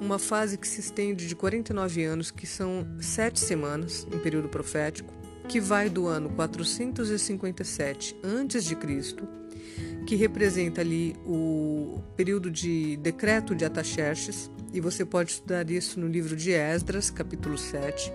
uma 0.00 0.18
fase 0.18 0.58
que 0.58 0.66
se 0.66 0.80
estende 0.80 1.28
de 1.28 1.36
49 1.36 2.02
anos, 2.02 2.30
que 2.30 2.46
são 2.46 2.84
sete 2.98 3.38
semanas 3.38 4.04
em 4.12 4.18
período 4.18 4.48
profético, 4.48 5.19
que 5.50 5.58
vai 5.58 5.90
do 5.90 6.06
ano 6.06 6.30
457 6.30 8.16
a.C., 8.22 8.76
que 10.06 10.14
representa 10.14 10.80
ali 10.80 11.16
o 11.26 12.00
período 12.14 12.48
de 12.48 12.96
decreto 12.98 13.52
de 13.52 13.64
Ataxerxes, 13.64 14.48
e 14.72 14.80
você 14.80 15.04
pode 15.04 15.32
estudar 15.32 15.68
isso 15.68 15.98
no 15.98 16.06
livro 16.06 16.36
de 16.36 16.52
Esdras, 16.52 17.10
capítulo 17.10 17.58
7 17.58 18.12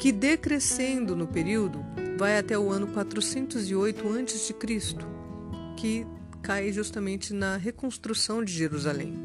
que 0.00 0.12
decrescendo 0.12 1.16
no 1.16 1.26
período 1.26 1.84
vai 2.16 2.38
até 2.38 2.56
o 2.56 2.70
ano 2.70 2.86
408 2.88 4.08
a.C., 4.08 4.54
que 5.76 6.06
cai 6.40 6.72
justamente 6.72 7.34
na 7.34 7.56
reconstrução 7.56 8.44
de 8.44 8.52
Jerusalém. 8.52 9.18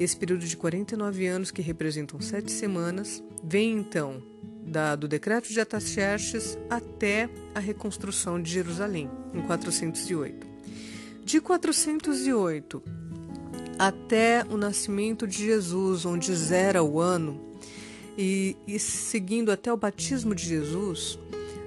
Esse 0.00 0.16
período 0.16 0.46
de 0.46 0.56
49 0.56 1.26
anos, 1.26 1.50
que 1.50 1.60
representam 1.60 2.20
sete 2.22 2.50
semanas, 2.50 3.22
vem 3.44 3.72
então 3.72 4.22
da, 4.72 4.96
do 4.96 5.06
decreto 5.06 5.48
de 5.48 5.60
Ataxerxes 5.60 6.58
até 6.68 7.28
a 7.54 7.60
reconstrução 7.60 8.42
de 8.42 8.50
Jerusalém, 8.50 9.08
em 9.32 9.42
408. 9.42 10.46
De 11.24 11.40
408 11.40 12.82
até 13.78 14.44
o 14.50 14.56
nascimento 14.56 15.26
de 15.26 15.44
Jesus, 15.44 16.04
onde 16.04 16.34
zera 16.34 16.82
o 16.82 17.00
ano, 17.00 17.52
e, 18.16 18.56
e 18.66 18.78
seguindo 18.78 19.50
até 19.50 19.72
o 19.72 19.76
batismo 19.76 20.34
de 20.34 20.44
Jesus, 20.44 21.18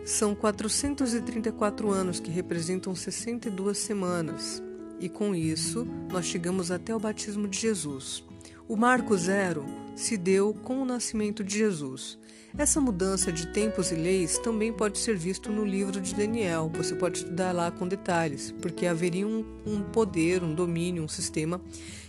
são 0.05 0.35
434 0.35 1.91
anos, 1.91 2.19
que 2.19 2.29
representam 2.29 2.93
62 2.95 3.77
semanas. 3.77 4.61
E 4.99 5.09
com 5.09 5.33
isso, 5.35 5.85
nós 6.11 6.25
chegamos 6.25 6.71
até 6.71 6.95
o 6.95 6.99
batismo 6.99 7.47
de 7.47 7.59
Jesus. 7.59 8.23
O 8.67 8.75
marco 8.75 9.17
zero 9.17 9.65
se 9.95 10.15
deu 10.15 10.53
com 10.53 10.81
o 10.81 10.85
nascimento 10.85 11.43
de 11.43 11.57
Jesus. 11.57 12.17
Essa 12.57 12.79
mudança 12.79 13.33
de 13.33 13.47
tempos 13.47 13.91
e 13.91 13.95
leis 13.95 14.37
também 14.37 14.71
pode 14.71 14.97
ser 14.97 15.17
visto 15.17 15.51
no 15.51 15.65
livro 15.65 15.99
de 15.99 16.15
Daniel. 16.15 16.71
Você 16.75 16.95
pode 16.95 17.17
estudar 17.17 17.51
lá 17.51 17.69
com 17.69 17.85
detalhes, 17.85 18.53
porque 18.61 18.87
haveria 18.87 19.27
um, 19.27 19.43
um 19.65 19.81
poder, 19.81 20.41
um 20.41 20.55
domínio, 20.55 21.03
um 21.03 21.07
sistema 21.07 21.59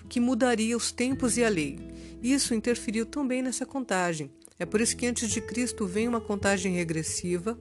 que 0.09 0.21
mudaria 0.21 0.76
os 0.76 0.93
tempos 0.93 1.37
e 1.37 1.43
a 1.43 1.49
lei. 1.49 1.81
Isso 2.23 2.55
interferiu 2.55 3.05
também 3.05 3.43
nessa 3.43 3.67
contagem. 3.67 4.31
É 4.57 4.65
por 4.65 4.81
isso 4.81 4.97
que 4.97 5.07
antes 5.07 5.29
de 5.29 5.41
Cristo 5.41 5.85
vem 5.85 6.07
uma 6.07 6.21
contagem 6.21 6.75
regressiva, 6.76 7.59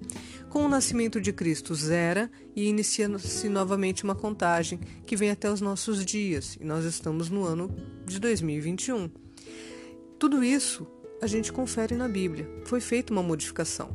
com 0.50 0.64
o 0.64 0.70
nascimento 0.70 1.20
de 1.20 1.34
Cristo 1.34 1.74
zera 1.74 2.32
e 2.56 2.68
inicia-se 2.68 3.50
novamente 3.50 4.04
uma 4.04 4.16
contagem 4.16 4.80
que 5.08 5.18
vem 5.18 5.32
até 5.32 5.52
os 5.52 5.60
nossos 5.60 6.06
dias, 6.06 6.56
e 6.62 6.64
nós 6.64 6.86
estamos 6.86 7.32
no 7.32 7.44
ano 7.44 7.76
de 8.06 8.20
2021. 8.20 9.10
Tudo 10.18 10.44
isso 10.44 10.88
a 11.22 11.28
gente 11.28 11.52
confere 11.52 11.96
na 11.96 12.08
Bíblia. 12.08 12.50
Foi 12.66 12.80
feita 12.80 13.12
uma 13.12 13.24
modificação. 13.24 13.90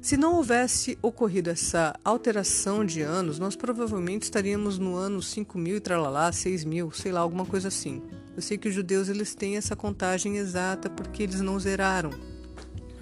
Se 0.00 0.16
não 0.16 0.36
houvesse 0.36 0.96
ocorrido 1.02 1.50
essa 1.50 1.98
alteração 2.04 2.84
de 2.84 3.02
anos, 3.02 3.38
nós 3.38 3.56
provavelmente 3.56 4.22
estaríamos 4.22 4.78
no 4.78 4.94
ano 4.94 5.20
5 5.20 5.58
mil 5.58 5.76
e 5.76 5.80
tralalá, 5.80 6.30
6 6.30 6.64
mil, 6.64 6.90
sei 6.92 7.10
lá, 7.10 7.20
alguma 7.20 7.44
coisa 7.44 7.68
assim. 7.68 8.00
Eu 8.36 8.40
sei 8.40 8.56
que 8.56 8.68
os 8.68 8.74
judeus 8.74 9.08
eles 9.08 9.34
têm 9.34 9.56
essa 9.56 9.74
contagem 9.74 10.36
exata 10.36 10.88
porque 10.88 11.24
eles 11.24 11.40
não 11.40 11.58
zeraram, 11.58 12.10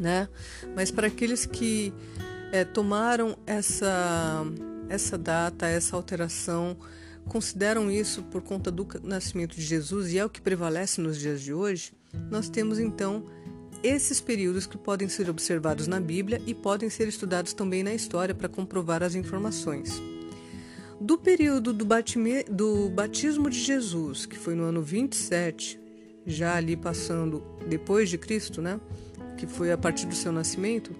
né? 0.00 0.28
Mas 0.74 0.90
para 0.90 1.08
aqueles 1.08 1.44
que 1.44 1.92
é, 2.50 2.64
tomaram 2.64 3.36
essa, 3.46 4.44
essa 4.88 5.18
data, 5.18 5.66
essa 5.66 5.94
alteração, 5.94 6.78
consideram 7.28 7.90
isso 7.90 8.22
por 8.22 8.40
conta 8.40 8.70
do 8.70 8.88
nascimento 9.02 9.54
de 9.54 9.62
Jesus 9.62 10.12
e 10.12 10.18
é 10.18 10.24
o 10.24 10.30
que 10.30 10.40
prevalece 10.40 11.00
nos 11.00 11.18
dias 11.18 11.42
de 11.42 11.52
hoje, 11.52 11.92
nós 12.30 12.48
temos 12.48 12.78
então 12.78 13.26
esses 13.86 14.20
períodos 14.20 14.66
que 14.66 14.76
podem 14.76 15.08
ser 15.08 15.30
observados 15.30 15.86
na 15.86 16.00
Bíblia 16.00 16.42
e 16.46 16.52
podem 16.52 16.90
ser 16.90 17.06
estudados 17.06 17.52
também 17.52 17.82
na 17.82 17.94
história 17.94 18.34
para 18.34 18.48
comprovar 18.48 19.02
as 19.02 19.14
informações. 19.14 20.02
Do 21.00 21.16
período 21.16 21.72
do, 21.72 21.84
do 21.84 22.88
batismo 22.88 23.48
de 23.48 23.60
Jesus, 23.60 24.26
que 24.26 24.36
foi 24.36 24.54
no 24.54 24.64
ano 24.64 24.82
27, 24.82 25.78
já 26.26 26.56
ali 26.56 26.76
passando 26.76 27.44
depois 27.68 28.08
de 28.08 28.18
Cristo, 28.18 28.60
né? 28.60 28.80
Que 29.36 29.46
foi 29.46 29.70
a 29.70 29.78
partir 29.78 30.06
do 30.06 30.14
seu 30.14 30.32
nascimento, 30.32 30.90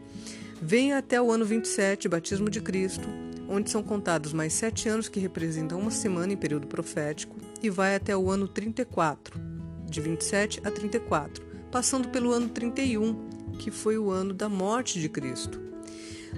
vem 0.61 0.93
até 0.93 1.21
o 1.21 1.33
ano 1.33 1.45
27, 1.45 2.09
batismo 2.09 2.49
de 2.49 2.61
Cristo, 2.61 3.09
onde 3.49 3.71
são 3.71 3.83
contados 3.83 4.33
mais 4.33 4.53
sete 4.53 4.89
anos 4.89 5.09
que 5.09 5.19
representam 5.19 5.81
uma 5.81 5.91
semana 5.91 6.33
em 6.33 6.37
período 6.37 6.67
profético, 6.67 7.35
e 7.63 7.71
vai 7.71 7.97
até 7.97 8.17
o 8.17 8.31
ano 8.31 8.47
34, 8.47 9.41
de 9.87 10.01
27 10.01 10.61
a 10.63 10.71
34, 10.71 11.46
passando 11.77 12.09
pelo 12.09 12.33
ano 12.33 12.49
31, 12.49 13.29
que 13.59 13.71
foi 13.71 13.99
o 13.99 14.11
ano 14.11 14.33
da 14.33 14.49
morte 14.49 14.99
de 14.99 15.11
Cristo. 15.11 15.61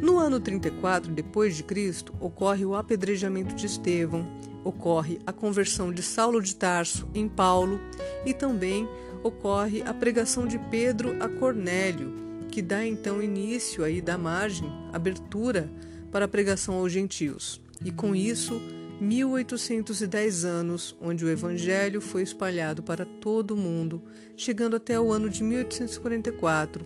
No 0.02 0.18
ano 0.18 0.40
34 0.40 1.12
depois 1.12 1.56
de 1.56 1.62
Cristo, 1.62 2.12
ocorre 2.18 2.64
o 2.64 2.74
apedrejamento 2.74 3.54
de 3.54 3.66
Estevão, 3.66 4.26
ocorre 4.64 5.20
a 5.24 5.32
conversão 5.32 5.92
de 5.92 6.02
Saulo 6.02 6.42
de 6.42 6.56
Tarso 6.56 7.08
em 7.14 7.28
Paulo 7.28 7.80
e 8.26 8.34
também 8.34 8.88
ocorre 9.22 9.80
a 9.82 9.94
pregação 9.94 10.44
de 10.44 10.58
Pedro 10.58 11.14
a 11.22 11.28
Cornélio, 11.28 12.12
que 12.50 12.60
dá 12.60 12.84
então 12.84 13.22
início 13.22 13.84
aí 13.84 14.02
da 14.02 14.18
margem, 14.18 14.68
abertura 14.92 15.70
para 16.10 16.24
a 16.24 16.28
pregação 16.28 16.74
aos 16.74 16.90
gentios. 16.90 17.60
E 17.84 17.92
com 17.92 18.12
isso, 18.12 18.60
1810 19.00 20.44
anos, 20.44 20.96
onde 21.00 21.24
o 21.24 21.28
evangelho 21.28 22.00
foi 22.00 22.22
espalhado 22.22 22.82
para 22.82 23.04
todo 23.04 23.52
o 23.52 23.56
mundo, 23.56 24.02
chegando 24.36 24.76
até 24.76 24.98
o 24.98 25.12
ano 25.12 25.30
de 25.30 25.42
1844 25.42 26.84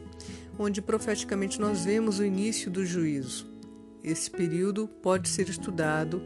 onde 0.59 0.83
profeticamente 0.83 1.61
nós 1.61 1.85
vemos 1.85 2.19
o 2.19 2.25
início 2.25 2.71
do 2.71 2.85
juízo. 2.85 3.51
Esse 4.03 4.31
período 4.31 4.89
pode 4.89 5.29
ser 5.29 5.49
estudado 5.49 6.23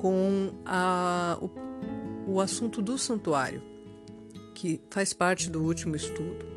com 0.00 0.52
a, 0.64 1.38
o, 1.40 2.32
o 2.32 2.40
assunto 2.40 2.82
do 2.82 2.98
santuário, 2.98 3.62
que 4.54 4.80
faz 4.90 5.12
parte 5.12 5.48
do 5.48 5.62
último 5.62 5.96
estudo. 5.96 6.54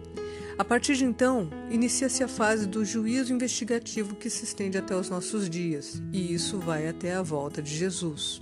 A 0.58 0.66
partir 0.66 0.96
de 0.96 1.06
então, 1.06 1.50
inicia-se 1.70 2.24
a 2.24 2.28
fase 2.28 2.66
do 2.66 2.84
juízo 2.84 3.32
investigativo 3.32 4.16
que 4.16 4.30
se 4.30 4.44
estende 4.44 4.78
até 4.78 4.96
os 4.96 5.08
nossos 5.08 5.48
dias, 5.48 6.02
e 6.12 6.34
isso 6.34 6.58
vai 6.58 6.88
até 6.88 7.14
a 7.14 7.22
volta 7.22 7.62
de 7.62 7.76
Jesus, 7.76 8.42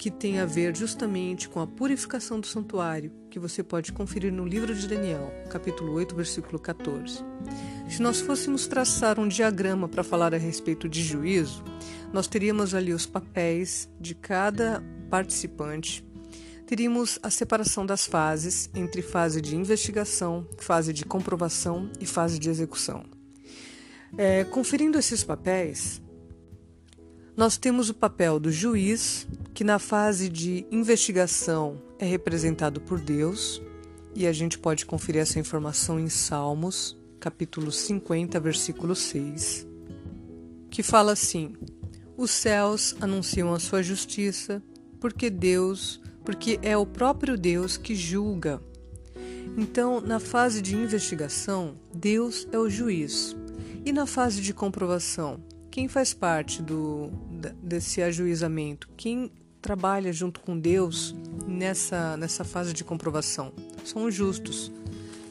que 0.00 0.10
tem 0.10 0.38
a 0.38 0.46
ver 0.46 0.74
justamente 0.74 1.46
com 1.46 1.60
a 1.60 1.66
purificação 1.66 2.40
do 2.40 2.46
santuário, 2.46 3.12
que 3.28 3.38
você 3.38 3.62
pode 3.62 3.92
conferir 3.92 4.32
no 4.32 4.46
livro 4.46 4.74
de 4.74 4.88
Daniel, 4.88 5.30
capítulo 5.50 5.92
8, 5.92 6.16
versículo 6.16 6.58
14. 6.58 7.22
Se 7.86 8.00
nós 8.00 8.18
fôssemos 8.18 8.66
traçar 8.66 9.20
um 9.20 9.28
diagrama 9.28 9.86
para 9.90 10.02
falar 10.02 10.34
a 10.34 10.38
respeito 10.38 10.88
de 10.88 11.02
juízo, 11.02 11.62
nós 12.14 12.26
teríamos 12.26 12.74
ali 12.74 12.94
os 12.94 13.04
papéis 13.04 13.90
de 14.00 14.14
cada 14.14 14.82
participante 15.10 16.02
teríamos 16.66 17.18
a 17.20 17.30
separação 17.30 17.84
das 17.84 18.06
fases 18.06 18.70
entre 18.72 19.02
fase 19.02 19.40
de 19.40 19.56
investigação, 19.56 20.46
fase 20.56 20.92
de 20.92 21.04
comprovação 21.04 21.90
e 22.00 22.06
fase 22.06 22.38
de 22.38 22.48
execução. 22.48 23.04
É, 24.16 24.44
conferindo 24.44 24.96
esses 24.96 25.24
papéis, 25.24 26.00
nós 27.40 27.56
temos 27.56 27.88
o 27.88 27.94
papel 27.94 28.38
do 28.38 28.52
juiz, 28.52 29.26
que 29.54 29.64
na 29.64 29.78
fase 29.78 30.28
de 30.28 30.66
investigação 30.70 31.80
é 31.98 32.04
representado 32.04 32.82
por 32.82 33.00
Deus, 33.00 33.62
e 34.14 34.26
a 34.26 34.32
gente 34.32 34.58
pode 34.58 34.84
conferir 34.84 35.22
essa 35.22 35.38
informação 35.38 35.98
em 35.98 36.10
Salmos, 36.10 36.98
capítulo 37.18 37.72
50, 37.72 38.38
versículo 38.40 38.94
6, 38.94 39.66
que 40.68 40.82
fala 40.82 41.12
assim: 41.12 41.54
Os 42.14 42.30
céus 42.30 42.94
anunciam 43.00 43.54
a 43.54 43.58
sua 43.58 43.82
justiça, 43.82 44.62
porque 45.00 45.30
Deus 45.30 45.98
porque 46.22 46.58
é 46.60 46.76
o 46.76 46.84
próprio 46.84 47.38
Deus 47.38 47.78
que 47.78 47.94
julga. 47.94 48.62
Então, 49.56 49.98
na 49.98 50.20
fase 50.20 50.60
de 50.60 50.76
investigação, 50.76 51.72
Deus 51.94 52.46
é 52.52 52.58
o 52.58 52.68
juiz. 52.68 53.34
E 53.82 53.92
na 53.94 54.04
fase 54.04 54.42
de 54.42 54.52
comprovação, 54.52 55.40
quem 55.70 55.86
faz 55.86 56.12
parte 56.12 56.60
do, 56.60 57.10
desse 57.62 58.02
ajuizamento? 58.02 58.88
Quem 58.96 59.30
trabalha 59.60 60.12
junto 60.12 60.40
com 60.40 60.58
Deus 60.58 61.14
nessa, 61.46 62.16
nessa 62.16 62.44
fase 62.44 62.72
de 62.72 62.84
comprovação? 62.84 63.52
São 63.84 64.04
os 64.04 64.14
justos. 64.14 64.72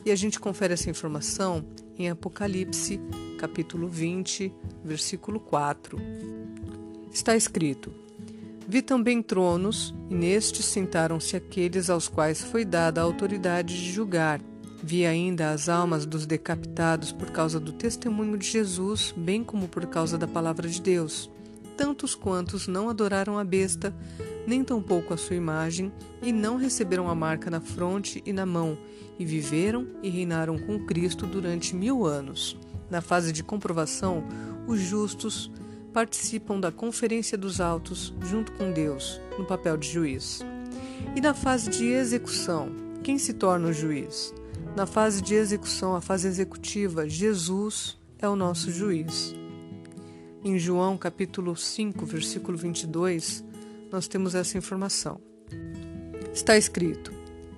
E 0.05 0.11
a 0.11 0.15
gente 0.15 0.39
confere 0.39 0.73
essa 0.73 0.89
informação 0.89 1.65
em 1.97 2.09
Apocalipse, 2.09 2.99
capítulo 3.37 3.87
20, 3.87 4.51
versículo 4.83 5.39
4. 5.39 5.99
Está 7.11 7.35
escrito: 7.35 7.91
Vi 8.67 8.81
também 8.81 9.21
tronos, 9.21 9.93
e 10.09 10.15
nestes 10.15 10.65
sentaram-se 10.65 11.35
aqueles 11.35 11.89
aos 11.89 12.07
quais 12.07 12.41
foi 12.41 12.63
dada 12.63 13.01
a 13.01 13.03
autoridade 13.03 13.75
de 13.75 13.91
julgar. 13.91 14.39
Vi 14.81 15.05
ainda 15.05 15.51
as 15.51 15.67
almas 15.67 16.05
dos 16.05 16.25
decapitados 16.25 17.11
por 17.11 17.31
causa 17.31 17.59
do 17.59 17.73
testemunho 17.73 18.37
de 18.37 18.47
Jesus, 18.47 19.13
bem 19.15 19.43
como 19.43 19.67
por 19.67 19.85
causa 19.87 20.17
da 20.17 20.27
palavra 20.27 20.69
de 20.69 20.81
Deus. 20.81 21.29
Tantos 21.79 22.13
quantos 22.13 22.67
não 22.67 22.89
adoraram 22.89 23.39
a 23.39 23.43
besta, 23.45 23.95
nem 24.45 24.65
tampouco 24.65 25.13
a 25.13 25.17
sua 25.17 25.37
imagem, 25.37 25.93
e 26.21 26.29
não 26.29 26.57
receberam 26.57 27.09
a 27.09 27.15
marca 27.15 27.49
na 27.49 27.61
fronte 27.61 28.21
e 28.25 28.33
na 28.33 28.45
mão, 28.45 28.77
e 29.17 29.23
viveram 29.23 29.87
e 30.03 30.09
reinaram 30.09 30.59
com 30.59 30.85
Cristo 30.85 31.25
durante 31.25 31.73
mil 31.73 32.05
anos. 32.05 32.59
Na 32.89 32.99
fase 32.99 33.31
de 33.31 33.45
comprovação, 33.45 34.25
os 34.67 34.81
justos 34.81 35.49
participam 35.93 36.59
da 36.59 36.69
Conferência 36.69 37.37
dos 37.37 37.61
Altos 37.61 38.13
junto 38.25 38.51
com 38.51 38.73
Deus, 38.73 39.21
no 39.37 39.45
papel 39.45 39.77
de 39.77 39.89
juiz. 39.89 40.41
E 41.15 41.21
na 41.21 41.33
fase 41.33 41.69
de 41.69 41.85
execução, 41.85 42.73
quem 43.01 43.17
se 43.17 43.31
torna 43.31 43.69
o 43.69 43.73
juiz? 43.73 44.33
Na 44.75 44.85
fase 44.85 45.21
de 45.21 45.33
execução, 45.33 45.95
a 45.95 46.01
fase 46.01 46.27
executiva, 46.27 47.07
Jesus 47.07 47.97
é 48.17 48.27
o 48.27 48.35
nosso 48.35 48.69
juiz. 48.69 49.38
Em 50.41 50.57
João 50.57 50.97
capítulo 50.97 51.53
5, 51.53 52.05
versículo 52.05 52.57
22, 52.57 53.43
nós 53.91 54.07
temos 54.07 54.33
essa 54.33 54.57
informação. 54.57 55.19
Está 56.33 56.57
escrito: 56.57 57.11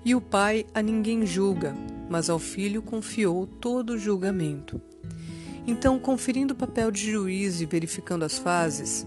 E 0.04 0.16
o 0.16 0.20
Pai 0.20 0.66
a 0.74 0.82
ninguém 0.82 1.24
julga, 1.24 1.76
mas 2.10 2.28
ao 2.28 2.40
Filho 2.40 2.82
confiou 2.82 3.46
todo 3.46 3.92
o 3.92 4.00
julgamento. 4.00 4.82
Então, 5.68 6.00
conferindo 6.00 6.56
o 6.56 6.58
papel 6.58 6.90
de 6.90 7.12
juiz 7.12 7.62
e 7.62 7.68
verificando 7.68 8.26
as 8.26 8.40
fases, 8.40 9.06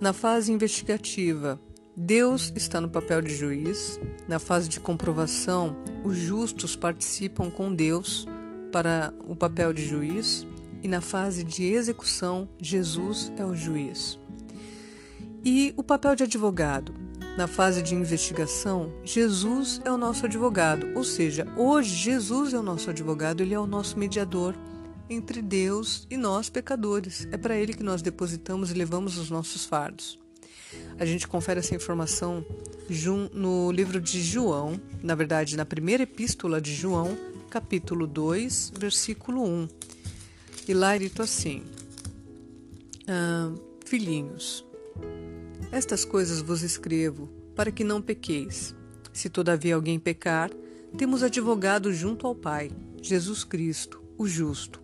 na 0.00 0.14
fase 0.14 0.50
investigativa, 0.50 1.60
Deus 1.94 2.50
está 2.56 2.80
no 2.80 2.88
papel 2.88 3.20
de 3.20 3.34
juiz, 3.36 4.00
na 4.26 4.38
fase 4.38 4.70
de 4.70 4.80
comprovação, 4.80 5.76
os 6.02 6.16
justos 6.16 6.74
participam 6.74 7.50
com 7.50 7.74
Deus 7.74 8.26
para 8.72 9.12
o 9.28 9.36
papel 9.36 9.74
de 9.74 9.84
juiz, 9.84 10.46
e 10.86 10.88
na 10.88 11.00
fase 11.00 11.42
de 11.42 11.64
execução, 11.64 12.48
Jesus 12.60 13.32
é 13.36 13.44
o 13.44 13.56
juiz. 13.56 14.16
E 15.44 15.74
o 15.76 15.82
papel 15.82 16.14
de 16.14 16.22
advogado? 16.22 16.94
Na 17.36 17.48
fase 17.48 17.82
de 17.82 17.92
investigação, 17.92 18.92
Jesus 19.02 19.80
é 19.84 19.90
o 19.90 19.98
nosso 19.98 20.26
advogado, 20.26 20.86
ou 20.94 21.02
seja, 21.02 21.44
hoje 21.56 21.92
Jesus 21.92 22.54
é 22.54 22.58
o 22.58 22.62
nosso 22.62 22.88
advogado, 22.88 23.40
ele 23.40 23.52
é 23.52 23.58
o 23.58 23.66
nosso 23.66 23.98
mediador 23.98 24.54
entre 25.10 25.42
Deus 25.42 26.06
e 26.08 26.16
nós, 26.16 26.48
pecadores. 26.48 27.26
É 27.32 27.36
para 27.36 27.56
Ele 27.56 27.74
que 27.74 27.82
nós 27.82 28.00
depositamos 28.00 28.70
e 28.70 28.74
levamos 28.74 29.18
os 29.18 29.28
nossos 29.28 29.64
fardos. 29.64 30.20
A 31.00 31.04
gente 31.04 31.26
confere 31.26 31.58
essa 31.58 31.74
informação 31.74 32.46
no 33.32 33.72
livro 33.72 34.00
de 34.00 34.22
João, 34.22 34.80
na 35.02 35.16
verdade, 35.16 35.56
na 35.56 35.64
primeira 35.64 36.04
epístola 36.04 36.60
de 36.60 36.72
João, 36.72 37.18
capítulo 37.50 38.06
2, 38.06 38.72
versículo 38.78 39.42
1. 39.42 39.68
E 40.68 40.74
lá 40.74 40.96
dito 40.98 41.22
assim: 41.22 41.62
ah, 43.08 43.52
Filhinhos, 43.84 44.64
estas 45.70 46.04
coisas 46.04 46.40
vos 46.40 46.62
escrevo 46.62 47.28
para 47.54 47.70
que 47.70 47.84
não 47.84 48.02
pequeis. 48.02 48.74
Se 49.12 49.30
todavia 49.30 49.74
alguém 49.74 49.98
pecar, 49.98 50.50
temos 50.98 51.22
advogado 51.22 51.92
junto 51.92 52.26
ao 52.26 52.34
Pai, 52.34 52.70
Jesus 53.00 53.44
Cristo, 53.44 54.02
o 54.18 54.26
justo. 54.26 54.80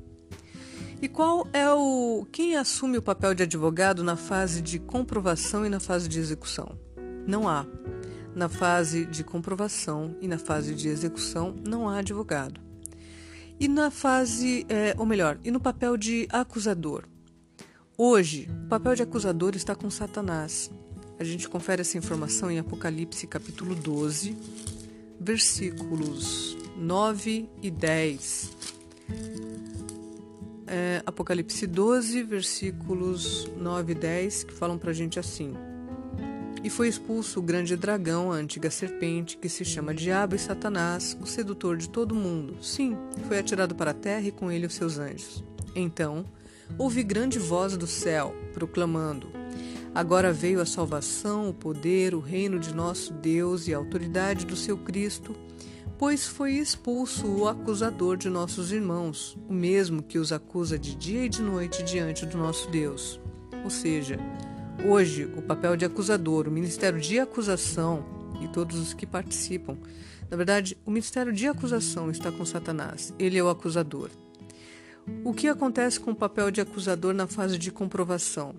E 1.02 1.08
qual 1.08 1.48
é 1.52 1.68
o 1.68 2.24
quem 2.30 2.56
assume 2.56 2.96
o 2.96 3.02
papel 3.02 3.34
de 3.34 3.42
advogado 3.42 4.04
na 4.04 4.16
fase 4.16 4.62
de 4.62 4.78
comprovação 4.78 5.66
e 5.66 5.68
na 5.68 5.80
fase 5.80 6.08
de 6.08 6.20
execução? 6.20 6.78
Não 7.26 7.48
há. 7.48 7.66
Na 8.36 8.48
fase 8.48 9.04
de 9.04 9.24
comprovação 9.24 10.16
e 10.20 10.28
na 10.28 10.38
fase 10.38 10.74
de 10.74 10.88
execução 10.88 11.56
não 11.66 11.88
há 11.88 11.98
advogado. 11.98 12.60
E 13.58 13.68
na 13.68 13.90
fase, 13.90 14.66
é, 14.68 14.94
ou 14.98 15.06
melhor, 15.06 15.38
e 15.44 15.50
no 15.50 15.60
papel 15.60 15.96
de 15.96 16.26
acusador? 16.30 17.04
Hoje, 17.96 18.48
o 18.64 18.68
papel 18.68 18.94
de 18.94 19.02
acusador 19.02 19.54
está 19.54 19.74
com 19.74 19.88
Satanás. 19.90 20.70
A 21.18 21.24
gente 21.24 21.48
confere 21.48 21.82
essa 21.82 21.96
informação 21.96 22.50
em 22.50 22.58
Apocalipse 22.58 23.26
capítulo 23.26 23.74
12, 23.74 24.36
versículos 25.20 26.56
9 26.76 27.48
e 27.62 27.70
10 27.70 28.50
é, 30.72 31.02
Apocalipse 31.04 31.66
12, 31.66 32.22
versículos 32.22 33.46
9 33.58 33.92
e 33.92 33.94
10, 33.94 34.44
que 34.44 34.54
falam 34.54 34.78
pra 34.78 34.90
gente 34.94 35.18
assim: 35.18 35.52
E 36.62 36.70
foi 36.70 36.88
expulso 36.88 37.40
o 37.40 37.42
grande 37.42 37.76
dragão, 37.76 38.30
a 38.30 38.36
antiga 38.36 38.70
serpente, 38.70 39.36
que 39.36 39.48
se 39.48 39.64
chama 39.64 39.94
Diabo 39.94 40.36
e 40.36 40.38
Satanás, 40.38 41.16
o 41.20 41.26
sedutor 41.26 41.76
de 41.76 41.88
todo 41.88 42.14
mundo. 42.14 42.62
Sim, 42.62 42.96
foi 43.26 43.38
atirado 43.38 43.74
para 43.74 43.90
a 43.90 43.94
terra 43.94 44.28
e 44.28 44.32
com 44.32 44.50
ele 44.50 44.66
os 44.66 44.74
seus 44.74 44.98
anjos. 44.98 45.42
Então, 45.74 46.24
ouvi 46.78 47.02
grande 47.02 47.38
voz 47.38 47.76
do 47.76 47.86
céu, 47.86 48.34
proclamando: 48.54 49.28
Agora 49.94 50.32
veio 50.32 50.60
a 50.60 50.66
salvação, 50.66 51.48
o 51.48 51.54
poder, 51.54 52.14
o 52.14 52.20
reino 52.20 52.60
de 52.60 52.74
nosso 52.74 53.12
Deus 53.12 53.66
e 53.66 53.74
a 53.74 53.78
autoridade 53.78 54.46
do 54.46 54.56
seu 54.56 54.78
Cristo 54.78 55.34
pois 56.02 56.26
foi 56.26 56.54
expulso 56.54 57.28
o 57.28 57.46
acusador 57.46 58.16
de 58.16 58.28
nossos 58.28 58.72
irmãos, 58.72 59.38
o 59.48 59.52
mesmo 59.52 60.02
que 60.02 60.18
os 60.18 60.32
acusa 60.32 60.76
de 60.76 60.96
dia 60.96 61.26
e 61.26 61.28
de 61.28 61.40
noite 61.40 61.80
diante 61.84 62.26
do 62.26 62.36
nosso 62.36 62.68
Deus. 62.70 63.20
Ou 63.62 63.70
seja, 63.70 64.18
hoje 64.86 65.24
o 65.36 65.42
papel 65.42 65.76
de 65.76 65.84
acusador, 65.84 66.48
o 66.48 66.50
ministério 66.50 67.00
de 67.00 67.18
acusação 67.18 68.04
e 68.40 68.48
todos 68.48 68.78
os 68.78 68.94
que 68.94 69.06
participam, 69.06 69.76
na 70.30 70.36
verdade, 70.36 70.76
o 70.86 70.90
ministério 70.90 71.32
de 71.32 71.46
acusação 71.46 72.10
está 72.10 72.32
com 72.32 72.44
Satanás, 72.44 73.12
ele 73.18 73.38
é 73.38 73.42
o 73.42 73.48
acusador. 73.48 74.10
O 75.24 75.34
que 75.34 75.48
acontece 75.48 75.98
com 75.98 76.12
o 76.12 76.16
papel 76.16 76.50
de 76.50 76.60
acusador 76.60 77.12
na 77.12 77.26
fase 77.26 77.58
de 77.58 77.70
comprovação? 77.70 78.54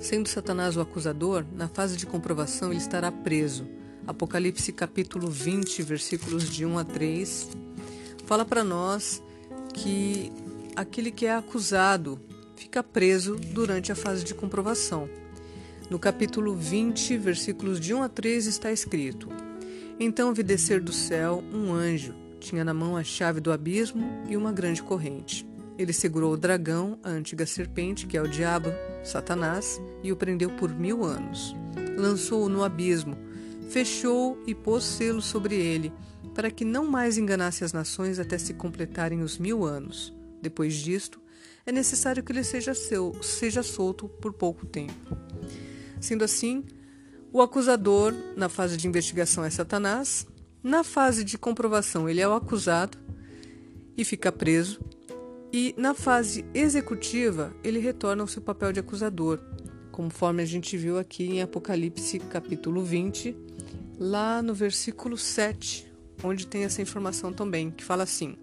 Sendo 0.00 0.28
Satanás 0.28 0.76
o 0.76 0.80
acusador, 0.80 1.44
na 1.54 1.68
fase 1.68 1.96
de 1.96 2.06
comprovação 2.06 2.70
ele 2.70 2.80
estará 2.80 3.12
preso 3.12 3.66
Apocalipse 4.06 4.72
capítulo 4.72 5.30
20, 5.30 5.82
versículos 5.82 6.50
de 6.50 6.64
1 6.64 6.78
a 6.78 6.84
3, 6.84 7.48
fala 8.26 8.44
para 8.44 8.64
nós 8.64 9.22
que 9.72 10.32
aquele 10.74 11.10
que 11.10 11.26
é 11.26 11.34
acusado 11.34 12.20
fica 12.70 12.84
preso 12.84 13.34
durante 13.34 13.90
a 13.90 13.96
fase 13.96 14.22
de 14.22 14.32
comprovação. 14.32 15.10
No 15.90 15.98
capítulo 15.98 16.54
20, 16.54 17.18
versículos 17.18 17.80
de 17.80 17.92
1 17.92 18.04
a 18.04 18.08
3 18.08 18.46
está 18.46 18.70
escrito: 18.70 19.28
Então 19.98 20.32
vi 20.32 20.44
descer 20.44 20.80
do 20.80 20.92
céu 20.92 21.42
um 21.52 21.72
anjo 21.72 22.14
Tinha 22.38 22.64
na 22.64 22.72
mão 22.72 22.96
a 22.96 23.02
chave 23.02 23.40
do 23.40 23.50
abismo 23.50 24.08
e 24.28 24.36
uma 24.36 24.52
grande 24.52 24.84
corrente. 24.84 25.44
Ele 25.76 25.92
segurou 25.92 26.32
o 26.32 26.36
dragão, 26.36 26.96
a 27.02 27.10
antiga 27.10 27.44
serpente, 27.44 28.06
que 28.06 28.16
é 28.16 28.22
o 28.22 28.28
diabo, 28.28 28.68
Satanás, 29.02 29.82
e 30.04 30.12
o 30.12 30.16
prendeu 30.16 30.50
por 30.50 30.72
mil 30.72 31.04
anos. 31.04 31.56
Lançou-o 31.98 32.48
no 32.48 32.62
abismo, 32.62 33.18
fechou 33.68 34.40
e 34.46 34.54
pôs 34.54 34.84
selo 34.84 35.20
sobre 35.20 35.56
ele, 35.56 35.92
para 36.36 36.52
que 36.52 36.64
não 36.64 36.86
mais 36.86 37.18
enganasse 37.18 37.64
as 37.64 37.72
nações 37.72 38.20
até 38.20 38.38
se 38.38 38.54
completarem 38.54 39.22
os 39.22 39.38
mil 39.38 39.64
anos. 39.64 40.14
Depois 40.40 40.74
disto, 40.74 41.19
é 41.64 41.72
necessário 41.72 42.22
que 42.22 42.32
ele 42.32 42.44
seja, 42.44 42.74
seu, 42.74 43.14
seja 43.22 43.62
solto 43.62 44.08
por 44.08 44.32
pouco 44.32 44.66
tempo. 44.66 45.16
Sendo 46.00 46.24
assim, 46.24 46.64
o 47.32 47.40
acusador, 47.40 48.14
na 48.36 48.48
fase 48.48 48.76
de 48.76 48.88
investigação, 48.88 49.44
é 49.44 49.50
Satanás, 49.50 50.26
na 50.62 50.82
fase 50.82 51.24
de 51.24 51.38
comprovação, 51.38 52.08
ele 52.08 52.20
é 52.20 52.28
o 52.28 52.34
acusado 52.34 52.98
e 53.96 54.04
fica 54.04 54.32
preso, 54.32 54.80
e 55.52 55.74
na 55.76 55.94
fase 55.94 56.44
executiva, 56.54 57.52
ele 57.64 57.78
retorna 57.78 58.22
ao 58.22 58.28
seu 58.28 58.40
papel 58.40 58.72
de 58.72 58.80
acusador, 58.80 59.40
conforme 59.90 60.42
a 60.42 60.46
gente 60.46 60.76
viu 60.76 60.98
aqui 60.98 61.24
em 61.24 61.42
Apocalipse 61.42 62.18
capítulo 62.20 62.84
20, 62.84 63.36
lá 63.98 64.40
no 64.42 64.54
versículo 64.54 65.18
7, 65.18 65.92
onde 66.22 66.46
tem 66.46 66.64
essa 66.64 66.80
informação 66.80 67.32
também, 67.32 67.70
que 67.70 67.82
fala 67.82 68.04
assim: 68.04 68.36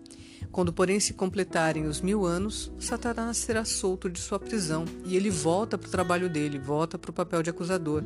Quando, 0.57 0.73
porém, 0.73 0.99
se 0.99 1.13
completarem 1.13 1.85
os 1.85 2.01
mil 2.01 2.25
anos, 2.25 2.71
Satanás 2.79 3.37
será 3.37 3.63
solto 3.63 4.09
de 4.09 4.19
sua 4.19 4.39
prisão 4.39 4.85
e 5.05 5.15
ele 5.15 5.29
volta 5.29 5.77
para 5.77 5.87
o 5.87 5.91
trabalho 5.91 6.27
dele, 6.27 6.57
volta 6.57 6.97
para 6.97 7.11
o 7.11 7.13
papel 7.13 7.43
de 7.43 7.51
acusador. 7.51 8.03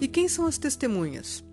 E 0.00 0.08
quem 0.08 0.28
são 0.28 0.46
as 0.46 0.58
testemunhas? 0.58 1.44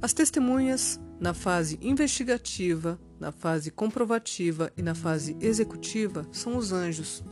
As 0.00 0.12
testemunhas, 0.12 1.00
na 1.18 1.34
fase 1.34 1.76
investigativa, 1.82 3.00
na 3.18 3.32
fase 3.32 3.72
comprovativa 3.72 4.72
e 4.76 4.80
na 4.80 4.94
fase 4.94 5.36
executiva, 5.40 6.24
são 6.30 6.56
os 6.56 6.70
anjos. 6.70 7.24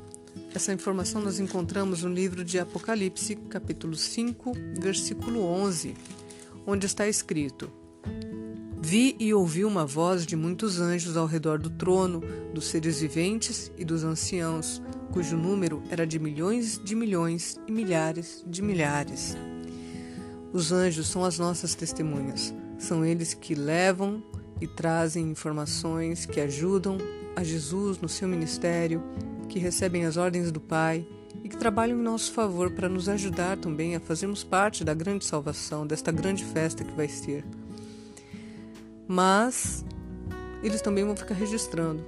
Essa 0.53 0.73
informação 0.73 1.23
nós 1.23 1.39
encontramos 1.39 2.03
no 2.03 2.13
livro 2.13 2.43
de 2.43 2.59
Apocalipse, 2.59 3.37
capítulo 3.37 3.95
5, 3.95 4.53
versículo 4.81 5.45
11, 5.45 5.95
onde 6.67 6.87
está 6.87 7.07
escrito: 7.07 7.71
Vi 8.91 9.15
e 9.21 9.33
ouvi 9.33 9.65
uma 9.65 9.87
voz 9.87 10.27
de 10.27 10.35
muitos 10.35 10.81
anjos 10.81 11.17
ao 11.17 11.25
redor 11.25 11.61
do 11.61 11.71
trono, 11.71 12.25
dos 12.53 12.67
seres 12.67 13.01
viventes 13.01 13.71
e 13.79 13.85
dos 13.85 14.03
anciãos, 14.03 14.83
cujo 15.13 15.37
número 15.37 15.81
era 15.89 16.05
de 16.05 16.19
milhões 16.19 16.77
de 16.83 16.97
milhões 16.97 17.57
e 17.69 17.71
milhares 17.71 18.45
de 18.45 18.61
milhares. 18.61 19.37
Os 20.53 20.73
anjos 20.73 21.07
são 21.07 21.25
as 21.25 21.39
nossas 21.39 21.77
testemunhas. 21.77 22.53
São 22.81 23.05
eles 23.05 23.33
que 23.33 23.55
levam 23.55 24.21
e 24.61 24.67
trazem 24.67 25.31
informações 25.31 26.27
que 26.27 26.41
ajudam 26.41 26.99
a 27.37 27.45
Jesus 27.45 27.97
no 28.01 28.09
seu 28.09 28.27
ministério, 28.27 29.05
que 29.49 29.61
recebem 29.61 30.05
as 30.05 30.17
ordens 30.17 30.51
do 30.51 30.61
Pai 30.61 31.07
e 31.45 31.49
que 31.49 31.57
trabalham 31.57 31.97
em 31.97 32.03
nosso 32.03 32.33
favor 32.33 32.73
para 32.73 32.89
nos 32.89 33.09
ajudar 33.09 33.57
também 33.57 33.95
a 33.95 34.01
fazermos 34.01 34.43
parte 34.43 34.83
da 34.83 34.95
grande 34.95 35.25
salvação, 35.25 35.87
desta 35.87 36.11
grande 36.11 36.45
festa 36.45 36.83
que 36.83 36.97
vai 36.97 37.07
ser. 37.07 37.45
Mas 39.11 39.85
eles 40.63 40.81
também 40.81 41.05
vão 41.05 41.17
ficar 41.17 41.35
registrando 41.35 42.05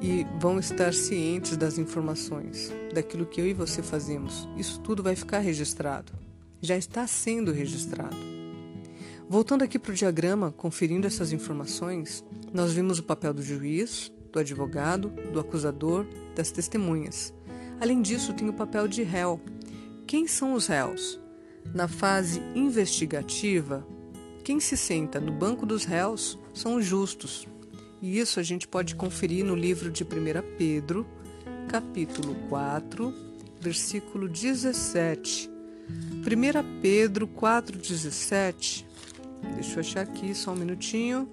e 0.00 0.26
vão 0.38 0.58
estar 0.58 0.92
cientes 0.92 1.56
das 1.56 1.78
informações, 1.78 2.70
daquilo 2.92 3.24
que 3.24 3.40
eu 3.40 3.46
e 3.46 3.54
você 3.54 3.82
fazemos. 3.82 4.48
Isso 4.56 4.80
tudo 4.80 5.02
vai 5.02 5.16
ficar 5.16 5.38
registrado 5.38 6.12
já 6.64 6.76
está 6.78 7.06
sendo 7.06 7.52
registrado. 7.52 8.16
Voltando 9.28 9.62
aqui 9.62 9.78
para 9.78 9.92
o 9.92 9.94
diagrama, 9.94 10.50
conferindo 10.52 11.06
essas 11.06 11.30
informações, 11.30 12.24
nós 12.52 12.72
vimos 12.72 12.98
o 12.98 13.02
papel 13.02 13.34
do 13.34 13.42
juiz, 13.42 14.10
do 14.32 14.38
advogado, 14.38 15.10
do 15.30 15.38
acusador, 15.38 16.06
das 16.34 16.50
testemunhas. 16.50 17.34
Além 17.80 18.00
disso, 18.00 18.32
tem 18.32 18.48
o 18.48 18.52
papel 18.54 18.88
de 18.88 19.02
réu. 19.02 19.40
Quem 20.06 20.26
são 20.26 20.54
os 20.54 20.66
réus? 20.66 21.20
Na 21.74 21.86
fase 21.86 22.40
investigativa, 22.54 23.86
quem 24.44 24.60
se 24.60 24.76
senta 24.76 25.18
no 25.18 25.32
banco 25.32 25.66
dos 25.66 25.84
réus 25.84 26.38
são 26.52 26.76
os 26.76 26.84
justos. 26.84 27.48
E 28.00 28.18
isso 28.18 28.38
a 28.38 28.42
gente 28.42 28.68
pode 28.68 28.94
conferir 28.94 29.44
no 29.44 29.56
livro 29.56 29.90
de 29.90 30.04
1 30.04 30.06
Pedro, 30.56 31.06
capítulo 31.68 32.36
4, 32.48 33.12
versículo 33.60 34.28
17 34.28 35.54
1 35.88 36.80
Pedro 36.80 37.28
4,17, 37.28 38.86
deixa 39.54 39.74
eu 39.74 39.80
achar 39.80 40.00
aqui 40.00 40.34
só 40.34 40.52
um 40.52 40.56
minutinho. 40.56 41.28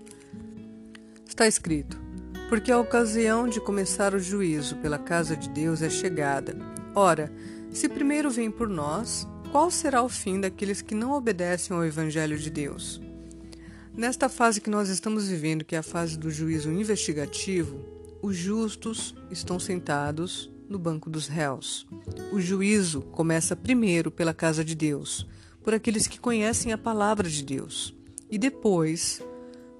Está 1.25 1.47
escrito: 1.47 1.97
Porque 2.49 2.71
a 2.71 2.79
ocasião 2.79 3.47
de 3.47 3.61
começar 3.61 4.13
o 4.13 4.19
juízo 4.19 4.75
pela 4.77 4.99
casa 4.99 5.35
de 5.35 5.49
Deus 5.49 5.81
é 5.81 5.89
chegada. 5.89 6.57
Ora, 6.93 7.31
se 7.71 7.87
primeiro 7.87 8.29
vem 8.29 8.51
por 8.51 8.67
nós, 8.67 9.25
qual 9.51 9.69
será 9.69 10.01
o 10.01 10.07
fim 10.07 10.39
daqueles 10.39 10.81
que 10.81 10.95
não 10.95 11.11
obedecem 11.11 11.75
ao 11.75 11.83
Evangelho 11.83 12.37
de 12.37 12.49
Deus? 12.49 13.01
Nesta 13.93 14.29
fase 14.29 14.61
que 14.61 14.69
nós 14.69 14.87
estamos 14.87 15.27
vivendo, 15.27 15.65
que 15.65 15.75
é 15.75 15.79
a 15.79 15.83
fase 15.83 16.17
do 16.17 16.31
juízo 16.31 16.71
investigativo, 16.71 17.77
os 18.21 18.37
justos 18.37 19.13
estão 19.29 19.59
sentados 19.59 20.49
no 20.69 20.79
banco 20.79 21.09
dos 21.09 21.27
réus. 21.27 21.85
O 22.31 22.39
juízo 22.39 23.01
começa 23.01 23.53
primeiro 23.53 24.09
pela 24.09 24.33
casa 24.33 24.63
de 24.63 24.73
Deus, 24.73 25.27
por 25.61 25.73
aqueles 25.73 26.07
que 26.07 26.17
conhecem 26.17 26.71
a 26.71 26.77
palavra 26.77 27.29
de 27.29 27.43
Deus, 27.43 27.93
e 28.29 28.37
depois 28.37 29.21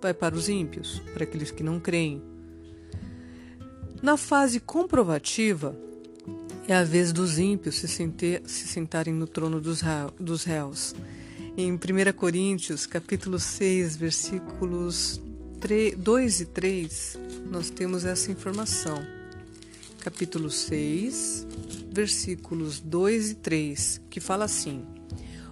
vai 0.02 0.14
para 0.14 0.36
os 0.36 0.50
ímpios, 0.50 1.02
para 1.14 1.24
aqueles 1.24 1.50
que 1.50 1.64
não 1.64 1.80
creem. 1.80 2.22
Na 4.02 4.18
fase 4.18 4.60
comprovativa, 4.60 5.74
é 6.68 6.76
a 6.76 6.84
vez 6.84 7.12
dos 7.12 7.40
ímpios 7.40 7.76
se, 7.76 7.88
senter, 7.88 8.42
se 8.46 8.68
sentarem 8.68 9.14
no 9.14 9.28
trono 9.28 9.60
dos, 9.62 9.82
réus. 10.44 10.96
Em 11.58 11.74
1 11.74 11.78
Coríntios, 12.16 12.86
capítulo 12.86 13.40
6, 13.40 13.96
versículos 13.98 15.22
3, 15.60 15.96
2 15.98 16.42
e 16.42 16.46
3, 16.46 17.20
nós 17.50 17.70
temos 17.70 18.06
essa 18.06 18.32
informação 18.32 19.22
capítulo 20.02 20.50
6, 20.50 21.48
versículos 21.92 22.80
2 22.80 23.32
e 23.32 23.36
3, 23.36 24.02
que 24.10 24.20
fala 24.20 24.46
assim: 24.46 24.84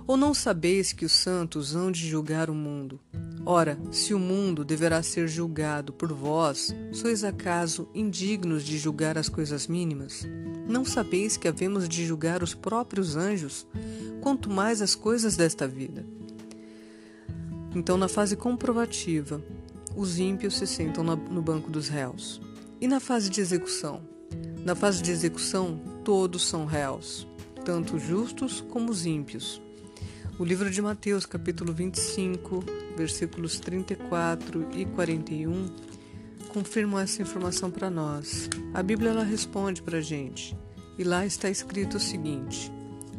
Ou 0.09 0.17
não 0.17 0.33
sabeis 0.33 0.91
que 0.91 1.05
os 1.05 1.11
santos 1.11 1.75
hão 1.75 1.91
de 1.91 2.09
julgar 2.09 2.49
o 2.49 2.55
mundo? 2.55 2.99
Ora, 3.45 3.77
se 3.91 4.11
o 4.11 4.17
mundo 4.17 4.65
deverá 4.65 5.03
ser 5.03 5.27
julgado 5.27 5.93
por 5.93 6.11
vós, 6.11 6.73
sois 6.91 7.23
acaso 7.23 7.87
indignos 7.93 8.63
de 8.63 8.79
julgar 8.79 9.19
as 9.19 9.29
coisas 9.29 9.67
mínimas? 9.67 10.27
Não 10.67 10.83
sabeis 10.83 11.37
que 11.37 11.47
havemos 11.47 11.87
de 11.87 12.07
julgar 12.07 12.41
os 12.41 12.55
próprios 12.55 13.15
anjos, 13.15 13.67
quanto 14.19 14.49
mais 14.49 14.81
as 14.81 14.95
coisas 14.95 15.37
desta 15.37 15.67
vida? 15.67 16.03
Então, 17.75 17.95
na 17.95 18.07
fase 18.07 18.35
comprovativa, 18.35 19.39
os 19.95 20.17
ímpios 20.17 20.57
se 20.57 20.65
sentam 20.65 21.03
no 21.03 21.41
banco 21.43 21.69
dos 21.69 21.87
réus. 21.87 22.41
E 22.81 22.87
na 22.87 22.99
fase 22.99 23.29
de 23.29 23.41
execução? 23.41 24.01
Na 24.65 24.73
fase 24.73 25.03
de 25.03 25.11
execução, 25.11 25.79
todos 26.03 26.47
são 26.47 26.65
réus, 26.65 27.27
tanto 27.63 27.97
os 27.97 28.01
justos 28.01 28.59
como 28.71 28.89
os 28.89 29.05
ímpios. 29.05 29.61
O 30.39 30.45
livro 30.45 30.71
de 30.71 30.81
Mateus, 30.81 31.25
capítulo 31.25 31.73
25, 31.73 32.63
versículos 32.95 33.59
34 33.59 34.69
e 34.73 34.85
41, 34.85 35.65
confirmam 36.53 36.97
essa 36.97 37.21
informação 37.21 37.69
para 37.69 37.89
nós. 37.89 38.49
A 38.73 38.81
Bíblia 38.81 39.09
ela 39.09 39.25
responde 39.25 39.81
para 39.81 39.97
a 39.97 40.01
gente, 40.01 40.57
e 40.97 41.03
lá 41.03 41.25
está 41.25 41.49
escrito 41.49 41.97
o 41.97 41.99
seguinte: 41.99 42.71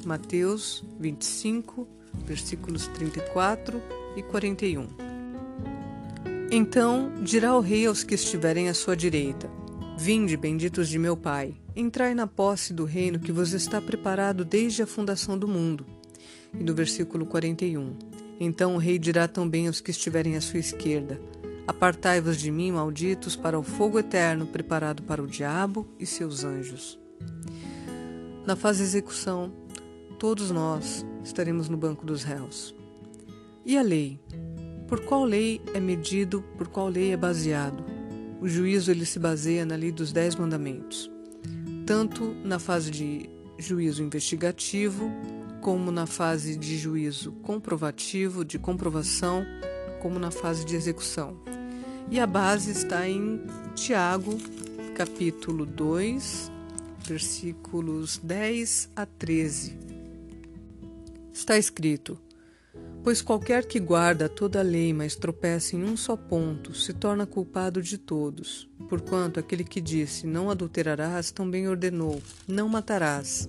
Mateus 0.02 0.82
25, 0.98 1.86
versículos 2.24 2.86
34 2.86 3.82
e 4.16 4.22
41. 4.22 4.88
Então 6.50 7.12
dirá 7.22 7.54
o 7.54 7.60
rei 7.60 7.84
aos 7.84 8.02
que 8.02 8.14
estiverem 8.14 8.70
à 8.70 8.72
sua 8.72 8.96
direita: 8.96 9.50
Vinde, 9.98 10.38
benditos 10.38 10.88
de 10.88 10.98
meu 10.98 11.18
Pai, 11.18 11.54
entrai 11.76 12.14
na 12.14 12.26
posse 12.26 12.72
do 12.72 12.86
reino 12.86 13.20
que 13.20 13.30
vos 13.30 13.52
está 13.52 13.78
preparado 13.78 14.42
desde 14.42 14.82
a 14.82 14.86
fundação 14.86 15.36
do 15.36 15.46
mundo. 15.46 15.99
E 16.58 16.62
no 16.62 16.74
versículo 16.74 17.26
41: 17.26 17.96
Então 18.38 18.74
o 18.74 18.78
rei 18.78 18.98
dirá 18.98 19.28
também 19.28 19.66
aos 19.66 19.80
que 19.80 19.90
estiverem 19.90 20.36
à 20.36 20.40
sua 20.40 20.60
esquerda: 20.60 21.20
Apartai-vos 21.66 22.36
de 22.36 22.50
mim, 22.50 22.72
malditos, 22.72 23.36
para 23.36 23.58
o 23.58 23.62
fogo 23.62 23.98
eterno 23.98 24.46
preparado 24.46 25.02
para 25.02 25.22
o 25.22 25.26
diabo 25.26 25.86
e 25.98 26.06
seus 26.06 26.44
anjos. 26.44 26.98
Na 28.46 28.56
fase 28.56 28.78
de 28.78 28.84
execução, 28.84 29.52
todos 30.18 30.50
nós 30.50 31.06
estaremos 31.22 31.68
no 31.68 31.76
banco 31.76 32.04
dos 32.04 32.24
réus. 32.24 32.74
E 33.64 33.76
a 33.78 33.82
lei? 33.82 34.18
Por 34.88 35.04
qual 35.04 35.24
lei 35.24 35.60
é 35.72 35.78
medido, 35.78 36.42
por 36.58 36.66
qual 36.66 36.88
lei 36.88 37.12
é 37.12 37.16
baseado? 37.16 37.84
O 38.40 38.48
juízo 38.48 38.90
ele 38.90 39.06
se 39.06 39.18
baseia 39.18 39.64
na 39.64 39.76
lei 39.76 39.92
dos 39.92 40.12
Dez 40.12 40.34
Mandamentos, 40.34 41.10
tanto 41.86 42.34
na 42.42 42.58
fase 42.58 42.90
de 42.90 43.30
juízo 43.58 44.02
investigativo, 44.02 45.10
como 45.60 45.90
na 45.90 46.06
fase 46.06 46.56
de 46.56 46.76
juízo 46.78 47.32
comprovativo, 47.42 48.44
de 48.44 48.58
comprovação, 48.58 49.44
como 50.00 50.18
na 50.18 50.30
fase 50.30 50.64
de 50.64 50.74
execução. 50.74 51.36
E 52.10 52.18
a 52.18 52.26
base 52.26 52.70
está 52.70 53.08
em 53.08 53.40
Tiago, 53.74 54.36
capítulo 54.96 55.66
2, 55.66 56.50
versículos 57.06 58.18
10 58.18 58.90
a 58.96 59.04
13. 59.04 59.78
Está 61.32 61.56
escrito: 61.58 62.18
Pois 63.04 63.22
qualquer 63.22 63.66
que 63.66 63.78
guarda 63.78 64.28
toda 64.28 64.60
a 64.60 64.62
lei, 64.62 64.92
mas 64.92 65.14
tropeça 65.14 65.76
em 65.76 65.84
um 65.84 65.96
só 65.96 66.16
ponto, 66.16 66.74
se 66.74 66.92
torna 66.92 67.26
culpado 67.26 67.82
de 67.82 67.98
todos. 67.98 68.68
Porquanto 68.88 69.38
aquele 69.38 69.64
que 69.64 69.80
disse: 69.80 70.26
Não 70.26 70.50
adulterarás, 70.50 71.30
também 71.30 71.68
ordenou: 71.68 72.22
Não 72.48 72.68
matarás. 72.68 73.48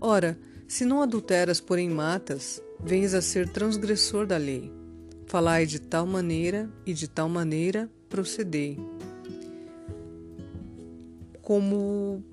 Ora, 0.00 0.38
se 0.72 0.86
não 0.86 1.02
adulteras, 1.02 1.60
porém 1.60 1.90
matas, 1.90 2.58
vens 2.82 3.12
a 3.12 3.20
ser 3.20 3.46
transgressor 3.46 4.26
da 4.26 4.38
lei. 4.38 4.72
Falai 5.26 5.66
de 5.66 5.78
tal 5.78 6.06
maneira 6.06 6.66
e 6.86 6.94
de 6.94 7.06
tal 7.06 7.28
maneira 7.28 7.90
procedei. 8.08 8.80
Como 11.42 12.24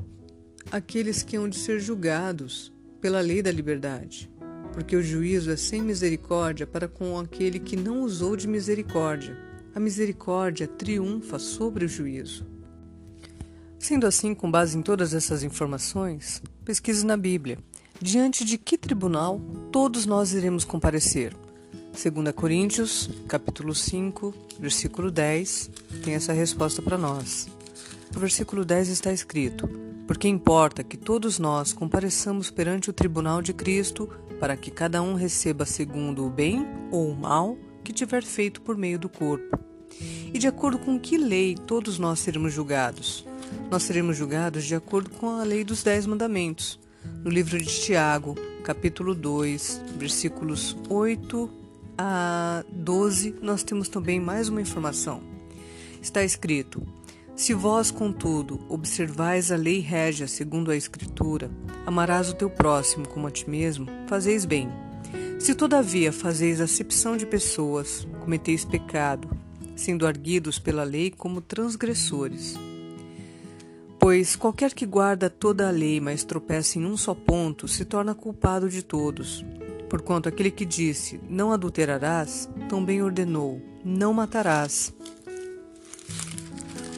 aqueles 0.71 1.21
que 1.21 1.36
hão 1.36 1.49
de 1.49 1.58
ser 1.58 1.82
julgados 1.82 2.71
pela 3.02 3.19
lei 3.19 3.41
da 3.41 3.52
liberdade 3.52 4.32
porque 4.71 4.95
o 4.95 5.04
juízo 5.04 5.52
é 5.52 5.58
sem 5.58 5.82
misericórdia 5.82 6.65
para 6.65 6.88
com 6.88 7.19
aquele 7.19 7.60
que 7.60 7.75
não 7.75 7.99
usou 8.02 8.38
de 8.38 8.47
misericórdia. 8.47 9.36
A 9.75 9.80
misericórdia 9.80 10.67
triunfa 10.67 11.38
sobre 11.38 11.84
o 11.84 11.89
juízo. 11.89 12.47
Sendo 13.78 14.08
assim, 14.08 14.34
com 14.34 14.49
base 14.49 14.78
em 14.78 14.82
todas 14.82 15.13
essas 15.13 15.43
informações, 15.43 16.41
pesquise 16.63 17.06
na 17.06 17.17
Bíblia. 17.17 17.58
Diante 18.01 18.45
de 18.45 18.57
que 18.57 18.77
tribunal 18.77 19.41
todos 19.73 20.05
nós 20.05 20.31
iremos 20.31 20.63
comparecer? 20.63 21.35
2 21.91 22.33
Coríntios, 22.33 23.09
capítulo 23.27 23.75
5, 23.75 24.33
versículo 24.57 25.12
10, 25.12 25.69
tem 26.01 26.13
essa 26.13 26.31
resposta 26.31 26.81
para 26.81 26.97
nós. 26.97 27.49
No 28.13 28.21
versículo 28.21 28.63
10 28.63 28.88
está 28.88 29.12
escrito: 29.12 29.67
Porque 30.07 30.29
importa 30.29 30.81
que 30.81 30.95
todos 30.95 31.39
nós 31.39 31.73
compareçamos 31.73 32.49
perante 32.49 32.89
o 32.89 32.93
tribunal 32.93 33.41
de 33.41 33.51
Cristo 33.51 34.09
para 34.39 34.55
que 34.55 34.71
cada 34.71 35.01
um 35.01 35.13
receba 35.13 35.65
segundo 35.65 36.25
o 36.25 36.29
bem 36.29 36.65
ou 36.91 37.12
o 37.12 37.17
mal 37.17 37.57
que 37.83 37.91
tiver 37.91 38.23
feito 38.23 38.62
por 38.62 38.77
meio 38.77 38.97
do 38.97 39.09
corpo. 39.09 39.59
E 40.33 40.39
de 40.39 40.47
acordo 40.47 40.79
com 40.79 40.97
que 40.97 41.17
lei 41.17 41.53
todos 41.53 41.99
nós 41.99 42.19
seremos 42.19 42.53
julgados? 42.53 43.25
Nós 43.69 43.83
seremos 43.83 44.15
julgados 44.15 44.63
de 44.63 44.73
acordo 44.73 45.09
com 45.09 45.31
a 45.31 45.43
lei 45.43 45.65
dos 45.65 45.83
Dez 45.83 46.05
Mandamentos. 46.05 46.79
No 47.03 47.29
livro 47.29 47.57
de 47.57 47.65
Tiago, 47.65 48.35
capítulo 48.63 49.15
2, 49.15 49.81
versículos 49.97 50.75
8 50.89 51.49
a 51.97 52.63
12, 52.71 53.35
nós 53.41 53.63
temos 53.63 53.89
também 53.89 54.19
mais 54.19 54.49
uma 54.49 54.62
informação. 54.62 55.21
Está 56.01 56.23
escrito: 56.23 56.81
se 57.35 57.53
vós, 57.53 57.89
contudo, 57.91 58.59
observais 58.67 59.51
a 59.51 59.55
lei 59.55 59.79
régia 59.79 60.27
segundo 60.27 60.71
a 60.71 60.75
Escritura, 60.75 61.49
amarás 61.85 62.29
o 62.29 62.35
teu 62.35 62.49
próximo 62.49 63.07
como 63.07 63.27
a 63.27 63.31
ti 63.31 63.49
mesmo, 63.49 63.88
fazeis 64.07 64.45
bem. 64.45 64.69
Se 65.39 65.55
todavia 65.55 66.12
fazeis 66.12 66.59
acepção 66.59 67.15
de 67.15 67.25
pessoas, 67.25 68.05
cometeis 68.19 68.65
pecado, 68.65 69.29
sendo 69.75 70.05
arguidos 70.05 70.59
pela 70.59 70.83
lei 70.83 71.09
como 71.09 71.39
transgressores. 71.39 72.55
Pois 73.99 74.33
qualquer 74.33 74.73
que 74.73 74.85
guarda 74.85 75.29
toda 75.29 75.67
a 75.67 75.71
lei, 75.71 75.99
mas 75.99 76.23
tropeça 76.23 76.79
em 76.79 76.85
um 76.85 76.95
só 76.95 77.13
ponto, 77.13 77.67
se 77.67 77.83
torna 77.83 78.15
culpado 78.15 78.69
de 78.69 78.81
todos. 78.81 79.45
Porquanto 79.89 80.29
aquele 80.29 80.49
que 80.49 80.63
disse, 80.63 81.19
não 81.29 81.51
adulterarás, 81.51 82.49
também 82.69 83.01
ordenou, 83.01 83.62
não 83.83 84.13
matarás. 84.13 84.93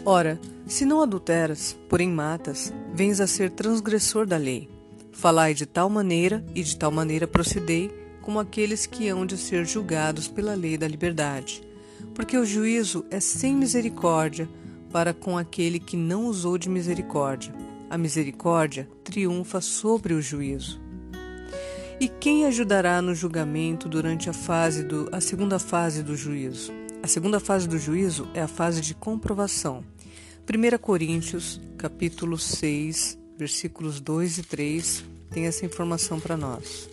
Ora, 0.05 0.39
se 0.67 0.85
não 0.85 1.01
adulteras, 1.01 1.75
porém 1.89 2.07
matas, 2.07 2.71
vens 2.93 3.19
a 3.19 3.25
ser 3.25 3.49
transgressor 3.49 4.27
da 4.27 4.37
lei. 4.37 4.69
Falai 5.11 5.55
de 5.55 5.65
tal 5.65 5.89
maneira 5.89 6.45
e 6.53 6.61
de 6.61 6.77
tal 6.77 6.91
maneira 6.91 7.27
procedei, 7.27 7.89
como 8.21 8.39
aqueles 8.39 8.85
que 8.85 9.09
hão 9.09 9.25
de 9.25 9.37
ser 9.37 9.65
julgados 9.65 10.27
pela 10.27 10.53
lei 10.53 10.77
da 10.77 10.87
liberdade. 10.87 11.63
Porque 12.13 12.37
o 12.37 12.45
juízo 12.45 13.03
é 13.09 13.19
sem 13.19 13.55
misericórdia 13.55 14.47
para 14.91 15.13
com 15.13 15.37
aquele 15.37 15.79
que 15.79 15.95
não 15.95 16.25
usou 16.25 16.57
de 16.57 16.69
misericórdia. 16.69 17.53
A 17.89 17.97
misericórdia 17.97 18.87
triunfa 19.03 19.61
sobre 19.61 20.13
o 20.13 20.21
juízo. 20.21 20.81
E 21.99 22.07
quem 22.07 22.45
ajudará 22.45 23.01
no 23.01 23.13
julgamento 23.13 23.87
durante 23.87 24.29
a 24.29 24.33
fase 24.33 24.83
do 24.83 25.07
a 25.11 25.21
segunda 25.21 25.59
fase 25.59 26.01
do 26.01 26.15
juízo? 26.15 26.71
A 27.03 27.07
segunda 27.07 27.39
fase 27.39 27.67
do 27.67 27.77
juízo 27.77 28.27
é 28.33 28.41
a 28.41 28.47
fase 28.47 28.81
de 28.81 28.93
comprovação. 28.93 29.83
1 30.47 30.77
Coríntios, 30.79 31.61
capítulo 31.77 32.37
6, 32.37 33.17
versículos 33.37 33.99
2 33.99 34.39
e 34.39 34.43
3, 34.43 35.03
tem 35.29 35.45
essa 35.45 35.65
informação 35.65 36.19
para 36.19 36.35
nós. 36.35 36.89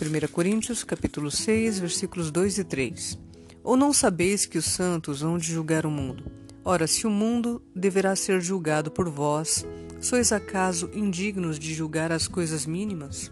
1 0.00 0.28
Coríntios, 0.32 0.82
capítulo 0.82 1.30
6, 1.30 1.78
versículos 1.78 2.30
2 2.30 2.58
e 2.58 2.64
3. 2.64 3.29
Ou 3.62 3.76
não 3.76 3.92
sabeis 3.92 4.46
que 4.46 4.58
os 4.58 4.66
santos 4.66 5.22
hão 5.22 5.38
de 5.38 5.52
julgar 5.52 5.86
o 5.86 5.90
mundo? 5.90 6.24
Ora, 6.64 6.86
se 6.86 7.06
o 7.06 7.10
mundo 7.10 7.62
deverá 7.74 8.14
ser 8.14 8.40
julgado 8.40 8.90
por 8.90 9.08
vós, 9.08 9.66
sois 10.00 10.32
acaso 10.32 10.90
indignos 10.92 11.58
de 11.58 11.74
julgar 11.74 12.12
as 12.12 12.28
coisas 12.28 12.66
mínimas? 12.66 13.30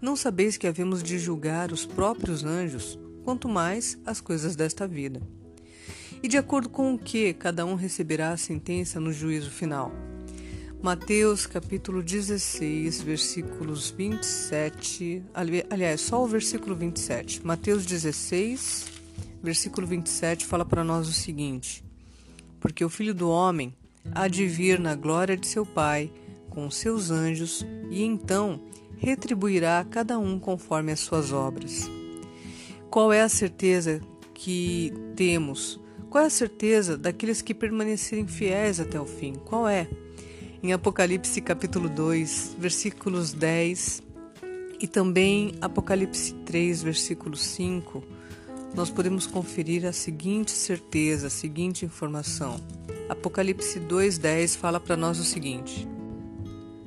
Não 0.00 0.16
sabeis 0.16 0.56
que 0.56 0.66
havemos 0.66 1.02
de 1.02 1.18
julgar 1.18 1.72
os 1.72 1.86
próprios 1.86 2.44
anjos? 2.44 2.98
quanto 3.24 3.48
mais 3.48 3.98
as 4.04 4.20
coisas 4.20 4.56
desta 4.56 4.86
vida. 4.86 5.20
E 6.22 6.28
de 6.28 6.36
acordo 6.36 6.68
com 6.68 6.94
o 6.94 6.98
que 6.98 7.32
cada 7.34 7.64
um 7.64 7.74
receberá 7.74 8.30
a 8.30 8.36
sentença 8.36 9.00
no 9.00 9.12
juízo 9.12 9.50
final. 9.50 9.92
Mateus 10.80 11.46
capítulo 11.46 12.02
16, 12.02 13.02
versículos 13.02 13.90
27, 13.90 15.22
aliás, 15.70 16.00
só 16.00 16.22
o 16.22 16.26
versículo 16.26 16.74
27. 16.74 17.44
Mateus 17.46 17.86
16, 17.86 18.86
versículo 19.42 19.86
27 19.86 20.46
fala 20.46 20.64
para 20.64 20.84
nós 20.84 21.08
o 21.08 21.12
seguinte: 21.12 21.84
Porque 22.60 22.84
o 22.84 22.88
filho 22.88 23.14
do 23.14 23.28
homem 23.28 23.74
há 24.12 24.28
de 24.28 24.46
vir 24.46 24.78
na 24.78 24.94
glória 24.94 25.36
de 25.36 25.46
seu 25.46 25.66
Pai 25.66 26.10
com 26.48 26.70
seus 26.70 27.10
anjos, 27.10 27.66
e 27.90 28.02
então 28.02 28.60
retribuirá 28.98 29.80
a 29.80 29.84
cada 29.84 30.18
um 30.18 30.38
conforme 30.38 30.92
as 30.92 31.00
suas 31.00 31.32
obras. 31.32 31.90
Qual 32.90 33.10
é 33.10 33.22
a 33.22 33.28
certeza 33.28 34.02
que 34.34 34.92
temos? 35.16 35.80
Qual 36.10 36.22
é 36.22 36.26
a 36.26 36.30
certeza 36.30 36.98
daqueles 36.98 37.40
que 37.40 37.54
permanecerem 37.54 38.26
fiéis 38.26 38.78
até 38.78 39.00
o 39.00 39.06
fim? 39.06 39.32
Qual 39.32 39.66
é? 39.66 39.88
Em 40.62 40.74
Apocalipse 40.74 41.40
capítulo 41.40 41.88
2, 41.88 42.56
versículos 42.58 43.32
10 43.32 44.02
e 44.78 44.86
também 44.86 45.54
Apocalipse 45.60 46.34
3, 46.44 46.82
versículo 46.82 47.34
5, 47.34 48.04
nós 48.74 48.90
podemos 48.90 49.26
conferir 49.26 49.84
a 49.84 49.92
seguinte 49.92 50.50
certeza, 50.50 51.26
a 51.26 51.30
seguinte 51.30 51.84
informação. 51.84 52.58
Apocalipse 53.08 53.78
2:10 53.78 54.56
fala 54.56 54.80
para 54.80 54.96
nós 54.96 55.18
o 55.18 55.24
seguinte: 55.24 55.86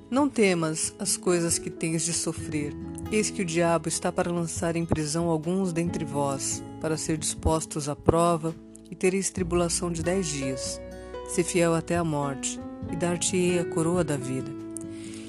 Não 0.09 0.27
temas 0.27 0.93
as 0.97 1.15
coisas 1.15 1.59
que 1.59 1.69
tens 1.69 2.03
de 2.03 2.13
sofrer. 2.13 2.73
Eis 3.11 3.29
que 3.29 3.43
o 3.43 3.45
diabo 3.45 3.87
está 3.87 4.11
para 4.11 4.31
lançar 4.31 4.75
em 4.75 4.85
prisão 4.85 5.29
alguns 5.29 5.71
dentre 5.71 6.03
vós, 6.03 6.63
para 6.81 6.97
ser 6.97 7.17
dispostos 7.17 7.87
à 7.87 7.95
prova, 7.95 8.55
e 8.89 8.95
tereis 8.95 9.29
tribulação 9.29 9.91
de 9.91 10.01
dez 10.01 10.27
dias. 10.27 10.81
Se 11.27 11.43
fiel 11.43 11.75
até 11.75 11.95
a 11.95 12.03
morte, 12.03 12.59
e 12.91 12.95
dar-te-ei 12.95 13.59
a 13.59 13.65
coroa 13.65 14.03
da 14.03 14.17
vida. 14.17 14.51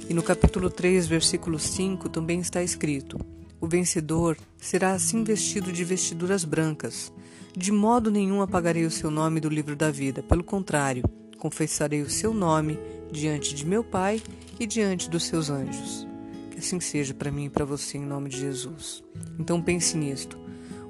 E 0.08 0.14
no 0.14 0.22
capítulo 0.22 0.70
3, 0.70 1.06
versículo 1.06 1.58
5, 1.58 2.08
também 2.08 2.40
está 2.40 2.62
escrito: 2.62 3.18
O 3.66 3.68
vencedor 3.68 4.38
será 4.58 4.92
assim 4.92 5.24
vestido 5.24 5.72
de 5.72 5.82
vestiduras 5.82 6.44
brancas. 6.44 7.12
De 7.52 7.72
modo 7.72 8.12
nenhum 8.12 8.40
apagarei 8.40 8.84
o 8.84 8.90
seu 8.92 9.10
nome 9.10 9.40
do 9.40 9.48
livro 9.48 9.74
da 9.74 9.90
vida, 9.90 10.22
pelo 10.22 10.44
contrário, 10.44 11.02
confessarei 11.36 12.00
o 12.00 12.08
seu 12.08 12.32
nome 12.32 12.78
diante 13.10 13.52
de 13.56 13.66
meu 13.66 13.82
Pai 13.82 14.22
e 14.60 14.68
diante 14.68 15.10
dos 15.10 15.24
seus 15.24 15.50
anjos. 15.50 16.06
Que 16.52 16.60
assim 16.60 16.78
seja 16.78 17.12
para 17.12 17.32
mim 17.32 17.46
e 17.46 17.50
para 17.50 17.64
você 17.64 17.98
em 17.98 18.06
nome 18.06 18.28
de 18.28 18.38
Jesus. 18.38 19.02
Então 19.36 19.60
pense 19.60 19.96
nisto. 19.96 20.38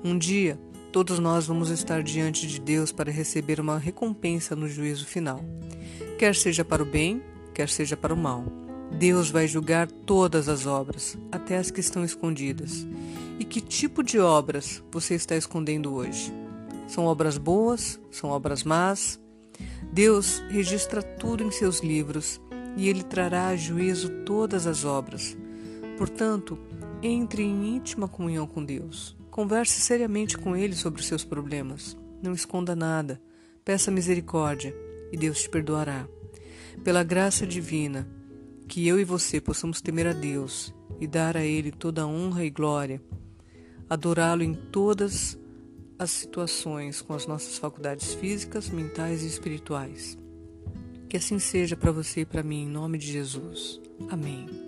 Um 0.05 0.19
dia 0.19 0.61
todos 0.93 1.19
nós 1.19 1.47
vamos 1.47 1.71
estar 1.71 2.03
diante 2.03 2.47
de 2.47 2.61
Deus 2.61 2.93
para 2.93 3.11
receber 3.11 3.59
uma 3.59 3.79
recompensa 3.79 4.55
no 4.55 4.69
juízo 4.69 5.07
final. 5.07 5.43
Quer 6.19 6.35
seja 6.35 6.63
para 6.63 6.83
o 6.83 6.87
bem, 6.87 7.23
quer 7.55 7.71
seja 7.71 7.97
para 7.97 8.13
o 8.13 8.19
mal. 8.19 8.66
Deus 8.99 9.31
vai 9.31 9.47
julgar 9.47 9.91
todas 9.91 10.49
as 10.49 10.67
obras, 10.67 11.19
até 11.31 11.59
as 11.59 11.71
que 11.71 11.81
estão 11.81 12.03
escondidas. 12.03 12.87
E 13.39 13.45
que 13.45 13.61
tipo 13.61 14.03
de 14.03 14.19
obras 14.19 14.83
você 14.91 15.15
está 15.15 15.37
escondendo 15.37 15.95
hoje? 15.95 16.33
São 16.89 17.05
obras 17.05 17.37
boas? 17.37 18.01
São 18.11 18.31
obras 18.31 18.65
más? 18.65 19.21
Deus 19.93 20.43
registra 20.49 21.03
tudo 21.03 21.45
em 21.45 21.51
seus 21.51 21.81
livros 21.81 22.41
e 22.75 22.89
ele 22.89 23.03
trará 23.03 23.49
a 23.49 23.57
juízo 23.57 24.09
todas 24.25 24.67
as 24.67 24.85
obras. 24.85 25.37
Portanto, 25.99 26.59
entre 27.03 27.43
em 27.43 27.77
íntima 27.77 28.09
comunhão 28.09 28.47
com 28.47 28.65
Deus. 28.65 29.15
Converse 29.31 29.79
seriamente 29.81 30.39
com 30.39 30.57
Ele 30.57 30.75
sobre 30.75 31.01
os 31.01 31.07
seus 31.07 31.23
problemas. 31.23 31.97
não 32.23 32.33
esconda 32.33 32.75
nada, 32.75 33.21
peça 33.63 33.91
misericórdia 33.91 34.75
e 35.13 35.17
Deus 35.19 35.43
te 35.43 35.51
perdoará. 35.51 36.09
Pela 36.83 37.05
graça 37.05 37.47
divina, 37.47 38.09
que 38.69 38.87
eu 38.87 38.99
e 38.99 39.05
você 39.05 39.41
possamos 39.41 39.81
temer 39.81 40.07
a 40.07 40.13
Deus 40.13 40.75
e 41.01 41.07
dar 41.07 41.37
a 41.37 41.45
Ele 41.45 41.71
toda 41.71 42.03
a 42.03 42.07
honra 42.07 42.45
e 42.45 42.51
glória, 42.51 43.01
adorá-lo 43.89 44.43
em 44.43 44.55
todas 44.55 45.39
as 45.99 46.11
situações 46.11 47.01
com 47.01 47.15
as 47.15 47.27
nossas 47.27 47.59
faculdades 47.59 48.15
físicas, 48.15 48.69
mentais 48.69 49.23
e 49.23 49.27
espirituais. 49.27 50.19
Que 51.09 51.17
assim 51.17 51.39
seja 51.39 51.77
para 51.77 51.93
você 51.93 52.21
e 52.21 52.27
para 52.27 52.43
mim, 52.43 52.65
em 52.65 52.69
nome 52.69 52.99
de 52.99 53.07
Jesus. 53.07 53.81
Amém. 54.11 54.66